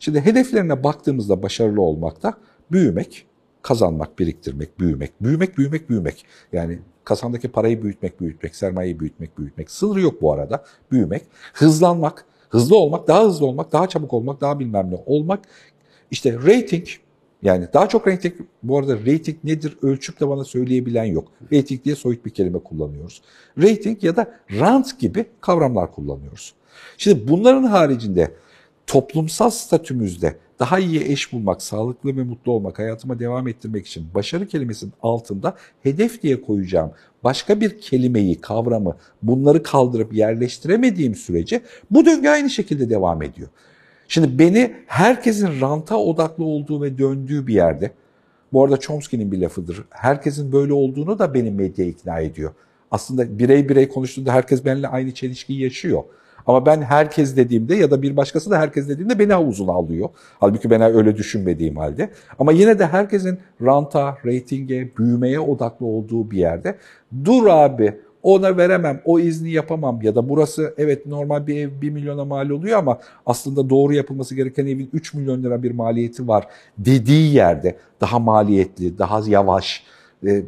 Şimdi 0.00 0.20
hedeflerine 0.20 0.84
baktığımızda 0.84 1.42
başarılı 1.42 1.82
olmakta 1.82 2.34
büyümek, 2.72 3.26
kazanmak, 3.62 4.18
biriktirmek, 4.18 4.80
büyümek, 4.80 5.22
büyümek, 5.22 5.58
büyümek, 5.58 5.90
büyümek. 5.90 6.26
Yani 6.52 6.78
kasandaki 7.04 7.48
parayı 7.48 7.82
büyütmek, 7.82 8.20
büyütmek, 8.20 8.56
sermayeyi 8.56 9.00
büyütmek, 9.00 9.38
büyütmek. 9.38 9.70
Sınırı 9.70 10.00
yok 10.00 10.22
bu 10.22 10.32
arada. 10.32 10.64
Büyümek, 10.90 11.22
hızlanmak, 11.54 12.24
hızlı 12.48 12.76
olmak, 12.76 13.08
daha 13.08 13.24
hızlı 13.24 13.46
olmak, 13.46 13.72
daha 13.72 13.88
çabuk 13.88 14.12
olmak, 14.12 14.40
daha 14.40 14.58
bilmem 14.58 14.90
ne 14.90 14.96
olmak. 15.06 15.40
İşte 16.10 16.34
rating, 16.34 16.86
yani 17.42 17.66
daha 17.74 17.88
çok 17.88 18.08
rating, 18.08 18.34
bu 18.62 18.78
arada 18.78 18.96
rating 18.98 19.36
nedir 19.44 19.76
ölçüp 19.82 20.20
de 20.20 20.28
bana 20.28 20.44
söyleyebilen 20.44 21.04
yok. 21.04 21.28
Rating 21.52 21.84
diye 21.84 21.96
soyut 21.96 22.24
bir 22.24 22.30
kelime 22.30 22.58
kullanıyoruz. 22.58 23.22
Rating 23.58 24.04
ya 24.04 24.16
da 24.16 24.40
rant 24.50 25.00
gibi 25.00 25.26
kavramlar 25.40 25.92
kullanıyoruz. 25.92 26.54
Şimdi 26.98 27.28
bunların 27.28 27.62
haricinde 27.62 28.34
toplumsal 28.86 29.50
statümüzde 29.50 30.36
daha 30.58 30.78
iyi 30.78 31.00
eş 31.00 31.32
bulmak, 31.32 31.62
sağlıklı 31.62 32.16
ve 32.16 32.22
mutlu 32.22 32.52
olmak, 32.52 32.78
hayatıma 32.78 33.18
devam 33.18 33.48
ettirmek 33.48 33.86
için 33.86 34.06
başarı 34.14 34.46
kelimesinin 34.46 34.92
altında 35.02 35.56
hedef 35.82 36.22
diye 36.22 36.42
koyacağım 36.42 36.92
başka 37.24 37.60
bir 37.60 37.80
kelimeyi, 37.80 38.40
kavramı, 38.40 38.96
bunları 39.22 39.62
kaldırıp 39.62 40.12
yerleştiremediğim 40.12 41.14
sürece 41.14 41.60
bu 41.90 42.06
döngü 42.06 42.28
aynı 42.28 42.50
şekilde 42.50 42.90
devam 42.90 43.22
ediyor. 43.22 43.48
Şimdi 44.08 44.38
beni 44.38 44.74
herkesin 44.86 45.60
ranta 45.60 45.96
odaklı 45.96 46.44
olduğu 46.44 46.82
ve 46.82 46.98
döndüğü 46.98 47.46
bir 47.46 47.54
yerde, 47.54 47.90
bu 48.52 48.64
arada 48.64 48.76
Chomsky'nin 48.76 49.32
bir 49.32 49.38
lafıdır, 49.38 49.84
herkesin 49.90 50.52
böyle 50.52 50.72
olduğunu 50.72 51.18
da 51.18 51.34
beni 51.34 51.50
medya 51.50 51.84
ikna 51.84 52.20
ediyor. 52.20 52.50
Aslında 52.90 53.38
birey 53.38 53.68
birey 53.68 53.88
konuştuğunda 53.88 54.32
herkes 54.32 54.64
benimle 54.64 54.88
aynı 54.88 55.14
çelişkiyi 55.14 55.62
yaşıyor. 55.62 56.02
Ama 56.46 56.66
ben 56.66 56.82
herkes 56.82 57.36
dediğimde 57.36 57.74
ya 57.74 57.90
da 57.90 58.02
bir 58.02 58.16
başkası 58.16 58.50
da 58.50 58.58
herkes 58.58 58.88
dediğinde 58.88 59.18
beni 59.18 59.32
havuzuna 59.32 59.72
alıyor. 59.72 60.08
Halbuki 60.40 60.70
ben 60.70 60.82
öyle 60.82 61.16
düşünmediğim 61.16 61.76
halde. 61.76 62.10
Ama 62.38 62.52
yine 62.52 62.78
de 62.78 62.86
herkesin 62.86 63.38
ranta, 63.62 64.18
reytinge, 64.24 64.90
büyümeye 64.98 65.40
odaklı 65.40 65.86
olduğu 65.86 66.30
bir 66.30 66.38
yerde 66.38 66.78
dur 67.24 67.46
abi 67.46 67.94
ona 68.26 68.56
veremem, 68.56 69.00
o 69.04 69.18
izni 69.18 69.50
yapamam 69.50 70.02
ya 70.02 70.14
da 70.14 70.28
burası 70.28 70.74
evet 70.78 71.06
normal 71.06 71.46
bir 71.46 71.56
ev 71.56 71.80
1 71.80 71.90
milyona 71.90 72.24
mal 72.24 72.50
oluyor 72.50 72.78
ama 72.78 72.98
aslında 73.26 73.70
doğru 73.70 73.94
yapılması 73.94 74.34
gereken 74.34 74.66
evin 74.66 74.90
3 74.92 75.14
milyon 75.14 75.42
lira 75.42 75.62
bir 75.62 75.70
maliyeti 75.70 76.28
var 76.28 76.46
dediği 76.78 77.34
yerde 77.34 77.76
daha 78.00 78.18
maliyetli, 78.18 78.98
daha 78.98 79.20
yavaş, 79.26 79.84
e, 80.26 80.42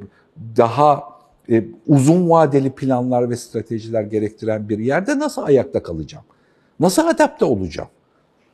daha 0.57 1.03
e, 1.51 1.65
uzun 1.87 2.31
vadeli 2.31 2.71
planlar 2.71 3.31
ve 3.31 3.37
stratejiler 3.37 4.03
gerektiren 4.03 4.69
bir 4.69 4.79
yerde 4.79 5.19
nasıl 5.19 5.43
ayakta 5.43 5.83
kalacağım? 5.83 6.25
Nasıl 6.81 7.07
adapte 7.07 7.45
olacağım? 7.45 7.89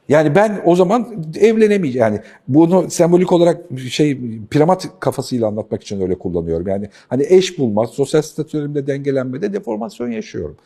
Yani 0.08 0.34
ben 0.34 0.62
o 0.64 0.76
zaman 0.76 1.26
evlenemeyeceğim. 1.40 2.06
Yani 2.06 2.20
bunu 2.48 2.90
sembolik 2.90 3.32
olarak 3.32 3.60
şey 3.88 4.18
piramit 4.50 4.90
kafasıyla 5.00 5.46
anlatmak 5.46 5.82
için 5.82 6.00
öyle 6.00 6.18
kullanıyorum. 6.18 6.68
Yani 6.68 6.88
hani 7.08 7.26
eş 7.28 7.58
bulma, 7.58 7.86
sosyal 7.86 8.22
statülerimde 8.22 8.86
dengelenmede 8.86 9.52
deformasyon 9.52 10.10
yaşıyorum. 10.10 10.56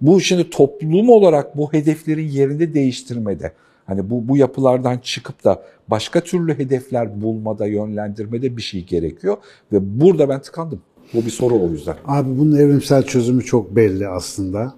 Bu 0.00 0.20
şimdi 0.20 0.50
toplum 0.50 1.10
olarak 1.10 1.56
bu 1.56 1.72
hedeflerin 1.72 2.28
yerini 2.28 2.74
değiştirmede, 2.74 3.52
hani 3.86 4.10
bu, 4.10 4.28
bu 4.28 4.36
yapılardan 4.36 4.98
çıkıp 4.98 5.44
da 5.44 5.62
başka 5.88 6.20
türlü 6.20 6.58
hedefler 6.58 7.22
bulmada, 7.22 7.66
yönlendirmede 7.66 8.56
bir 8.56 8.62
şey 8.62 8.84
gerekiyor. 8.84 9.36
Ve 9.72 10.00
burada 10.00 10.28
ben 10.28 10.42
tıkandım. 10.42 10.80
Bu 11.14 11.24
bir 11.24 11.30
soru 11.30 11.54
o 11.54 11.68
yüzden. 11.68 11.96
Abi 12.04 12.38
bunun 12.38 12.56
evrimsel 12.56 13.02
çözümü 13.02 13.44
çok 13.44 13.76
belli 13.76 14.08
aslında. 14.08 14.74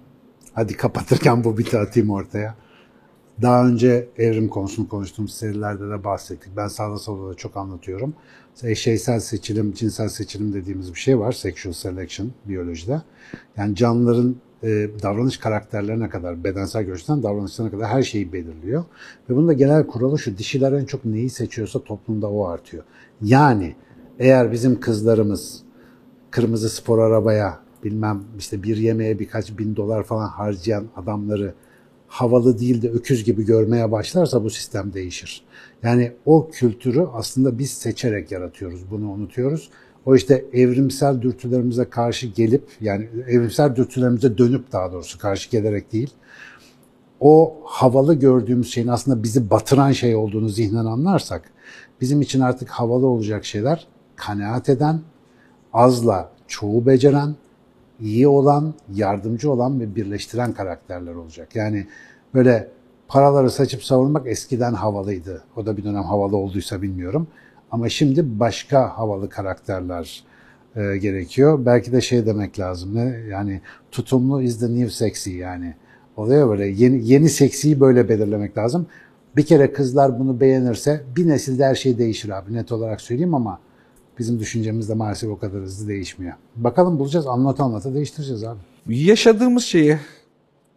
Hadi 0.53 0.77
kapatırken 0.77 1.43
bu 1.43 1.57
biti 1.57 1.77
atayım 1.77 2.09
ortaya. 2.09 2.55
Daha 3.41 3.67
önce 3.67 4.09
evrim 4.17 4.47
konusunu 4.47 4.89
konuştuğumuz 4.89 5.33
serilerde 5.33 5.89
de 5.89 6.03
bahsettik. 6.03 6.51
Ben 6.57 6.67
sağda 6.67 6.97
solda 6.97 7.29
da 7.29 7.33
çok 7.33 7.57
anlatıyorum. 7.57 8.13
Eşeysel 8.63 9.19
seçilim, 9.19 9.73
cinsel 9.73 10.09
seçilim 10.09 10.53
dediğimiz 10.53 10.93
bir 10.93 10.99
şey 10.99 11.19
var. 11.19 11.31
Sexual 11.31 11.73
selection 11.73 12.31
biyolojide. 12.45 13.01
Yani 13.57 13.75
canlıların 13.75 14.35
e, 14.63 14.89
davranış 15.03 15.37
karakterlerine 15.37 16.09
kadar, 16.09 16.43
bedensel 16.43 16.83
görüşten 16.83 17.23
davranışlarına 17.23 17.71
kadar 17.71 17.87
her 17.87 18.03
şeyi 18.03 18.33
belirliyor. 18.33 18.83
Ve 19.29 19.35
bunun 19.35 19.47
da 19.47 19.53
genel 19.53 19.87
kuralı 19.87 20.19
şu, 20.19 20.37
dişiler 20.37 20.71
en 20.71 20.85
çok 20.85 21.05
neyi 21.05 21.29
seçiyorsa 21.29 21.83
toplumda 21.83 22.29
o 22.29 22.45
artıyor. 22.47 22.83
Yani 23.21 23.75
eğer 24.19 24.51
bizim 24.51 24.79
kızlarımız 24.79 25.63
kırmızı 26.31 26.69
spor 26.69 26.99
arabaya 26.99 27.59
bilmem 27.83 28.23
işte 28.39 28.63
bir 28.63 28.77
yemeğe 28.77 29.19
birkaç 29.19 29.57
bin 29.57 29.75
dolar 29.75 30.03
falan 30.03 30.27
harcayan 30.27 30.85
adamları 30.95 31.53
havalı 32.07 32.59
değil 32.59 32.81
de 32.81 32.89
öküz 32.89 33.23
gibi 33.23 33.45
görmeye 33.45 33.91
başlarsa 33.91 34.43
bu 34.43 34.49
sistem 34.49 34.93
değişir. 34.93 35.43
Yani 35.83 36.11
o 36.25 36.49
kültürü 36.49 37.07
aslında 37.13 37.59
biz 37.59 37.71
seçerek 37.71 38.31
yaratıyoruz. 38.31 38.91
Bunu 38.91 39.11
unutuyoruz. 39.11 39.69
O 40.05 40.15
işte 40.15 40.45
evrimsel 40.53 41.21
dürtülerimize 41.21 41.89
karşı 41.89 42.27
gelip 42.27 42.63
yani 42.81 43.09
evrimsel 43.27 43.75
dürtülerimize 43.75 44.37
dönüp 44.37 44.71
daha 44.71 44.91
doğrusu 44.91 45.19
karşı 45.19 45.51
gelerek 45.51 45.93
değil 45.93 46.13
o 47.19 47.57
havalı 47.63 48.13
gördüğümüz 48.13 48.73
şeyin 48.73 48.87
aslında 48.87 49.23
bizi 49.23 49.49
batıran 49.49 49.91
şey 49.91 50.15
olduğunu 50.15 50.49
zihnen 50.49 50.85
anlarsak 50.85 51.51
bizim 52.01 52.21
için 52.21 52.39
artık 52.39 52.69
havalı 52.69 53.07
olacak 53.07 53.45
şeyler 53.45 53.87
kanaat 54.15 54.69
eden, 54.69 55.01
azla 55.73 56.31
çoğu 56.47 56.85
beceren, 56.85 57.35
iyi 58.01 58.27
olan, 58.27 58.73
yardımcı 58.93 59.51
olan 59.51 59.79
ve 59.79 59.95
birleştiren 59.95 60.53
karakterler 60.53 61.13
olacak. 61.13 61.55
Yani 61.55 61.87
böyle 62.33 62.67
paraları 63.07 63.51
saçıp 63.51 63.83
savurmak 63.83 64.27
eskiden 64.27 64.73
havalıydı. 64.73 65.43
O 65.55 65.65
da 65.65 65.77
bir 65.77 65.83
dönem 65.83 66.03
havalı 66.03 66.37
olduysa 66.37 66.81
bilmiyorum. 66.81 67.27
Ama 67.71 67.89
şimdi 67.89 68.39
başka 68.39 68.97
havalı 68.97 69.29
karakterler 69.29 70.23
e, 70.75 70.97
gerekiyor. 70.97 71.65
Belki 71.65 71.91
de 71.91 72.01
şey 72.01 72.25
demek 72.25 72.59
lazım. 72.59 72.95
Ne? 72.95 73.19
Yani 73.29 73.61
tutumlu 73.91 74.41
is 74.41 74.59
the 74.59 74.65
new 74.65 74.89
sexy 74.89 75.31
yani. 75.31 75.73
Oluyor 76.17 76.49
böyle. 76.49 76.67
Yeni, 76.67 77.09
yeni 77.09 77.29
seksiyi 77.29 77.79
böyle 77.79 78.09
belirlemek 78.09 78.57
lazım. 78.57 78.87
Bir 79.35 79.45
kere 79.45 79.73
kızlar 79.73 80.19
bunu 80.19 80.39
beğenirse 80.39 81.03
bir 81.15 81.27
nesilde 81.27 81.65
her 81.65 81.75
şey 81.75 81.97
değişir 81.97 82.29
abi. 82.29 82.53
Net 82.53 82.71
olarak 82.71 83.01
söyleyeyim 83.01 83.33
ama 83.33 83.59
bizim 84.19 84.39
düşüncemiz 84.39 84.89
de 84.89 84.93
maalesef 84.93 85.29
o 85.29 85.37
kadar 85.37 85.61
hızlı 85.61 85.87
değişmiyor. 85.87 86.33
Bakalım 86.55 86.99
bulacağız. 86.99 87.27
Anlata 87.27 87.63
anlata 87.63 87.93
değiştireceğiz 87.93 88.43
abi. 88.43 88.59
Yaşadığımız 88.87 89.63
şeyi 89.63 89.97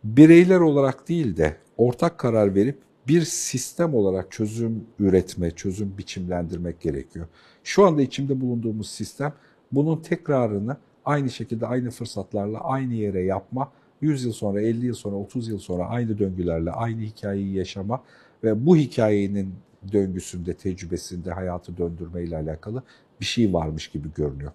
bireyler 0.04 0.60
olarak 0.60 1.08
değil 1.08 1.36
de 1.36 1.56
ortak 1.76 2.18
karar 2.18 2.54
verip 2.54 2.78
bir 3.08 3.22
sistem 3.22 3.94
olarak 3.94 4.32
çözüm 4.32 4.84
üretme, 4.98 5.50
çözüm 5.50 5.94
biçimlendirmek 5.98 6.80
gerekiyor. 6.80 7.26
Şu 7.64 7.86
anda 7.86 8.02
içinde 8.02 8.40
bulunduğumuz 8.40 8.90
sistem 8.90 9.32
bunun 9.72 9.96
tekrarını 9.96 10.76
aynı 11.04 11.30
şekilde 11.30 11.66
aynı 11.66 11.90
fırsatlarla 11.90 12.60
aynı 12.60 12.94
yere 12.94 13.22
yapma, 13.22 13.72
100 14.00 14.24
yıl 14.24 14.32
sonra, 14.32 14.60
50 14.60 14.86
yıl 14.86 14.94
sonra, 14.94 15.16
30 15.16 15.48
yıl 15.48 15.58
sonra 15.58 15.86
aynı 15.86 16.18
döngülerle 16.18 16.70
aynı 16.70 17.00
hikayeyi 17.00 17.54
yaşama 17.54 18.02
ve 18.44 18.66
bu 18.66 18.76
hikayenin 18.76 19.54
döngüsünde, 19.92 20.54
tecrübesinde 20.54 21.32
hayatı 21.32 21.76
döndürme 21.76 22.22
ile 22.22 22.36
alakalı 22.36 22.82
bir 23.20 23.26
şey 23.26 23.52
varmış 23.52 23.88
gibi 23.88 24.08
görünüyor. 24.14 24.52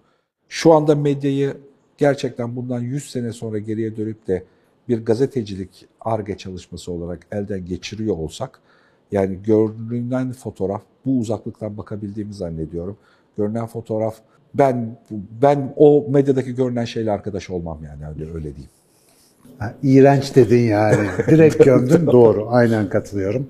Şu 0.48 0.72
anda 0.72 0.94
medyayı 0.94 1.56
gerçekten 1.98 2.56
bundan 2.56 2.80
100 2.80 3.10
sene 3.10 3.32
sonra 3.32 3.58
geriye 3.58 3.96
dönüp 3.96 4.26
de 4.26 4.44
bir 4.88 5.04
gazetecilik 5.04 5.86
arge 6.00 6.36
çalışması 6.36 6.92
olarak 6.92 7.26
elden 7.32 7.66
geçiriyor 7.66 8.16
olsak, 8.16 8.60
yani 9.12 9.38
görünen 9.42 10.32
fotoğraf, 10.32 10.82
bu 11.06 11.18
uzaklıktan 11.18 11.78
bakabildiğimi 11.78 12.34
zannediyorum. 12.34 12.96
Görünen 13.36 13.66
fotoğraf, 13.66 14.16
ben 14.54 14.98
ben 15.42 15.74
o 15.76 16.06
medyadaki 16.08 16.54
görünen 16.54 16.84
şeyle 16.84 17.10
arkadaş 17.10 17.50
olmam 17.50 17.78
yani 17.84 18.06
öyle 18.06 18.34
öyle 18.34 18.44
diyeyim. 18.44 18.70
Ha, 19.58 19.74
iğrenç 19.82 20.36
dedin 20.36 20.60
yani. 20.60 21.06
Direkt 21.30 21.64
gömdün. 21.64 22.06
Doğru. 22.06 22.46
Aynen 22.50 22.88
katılıyorum. 22.88 23.46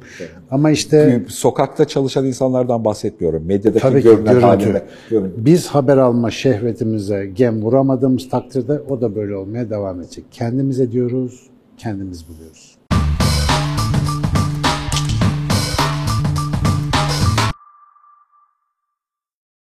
Ama 0.50 0.70
işte 0.70 1.22
Sokakta 1.28 1.84
çalışan 1.84 2.26
insanlardan 2.26 2.84
bahsetmiyorum. 2.84 3.44
Medyadaki 3.46 3.82
tabii 3.82 4.02
ki 4.02 4.08
görünen 4.08 4.24
görüntü. 4.24 4.46
haline. 4.46 4.82
görüntü. 5.10 5.32
Biz 5.36 5.66
haber 5.66 5.96
alma 5.96 6.30
şehvetimize 6.30 7.26
gem 7.26 7.62
vuramadığımız 7.62 8.28
takdirde 8.28 8.80
o 8.88 9.00
da 9.00 9.14
böyle 9.14 9.36
olmaya 9.36 9.70
devam 9.70 10.00
edecek. 10.00 10.24
Kendimize 10.30 10.92
diyoruz, 10.92 11.40
kendimiz 11.78 12.28
buluyoruz. 12.28 12.73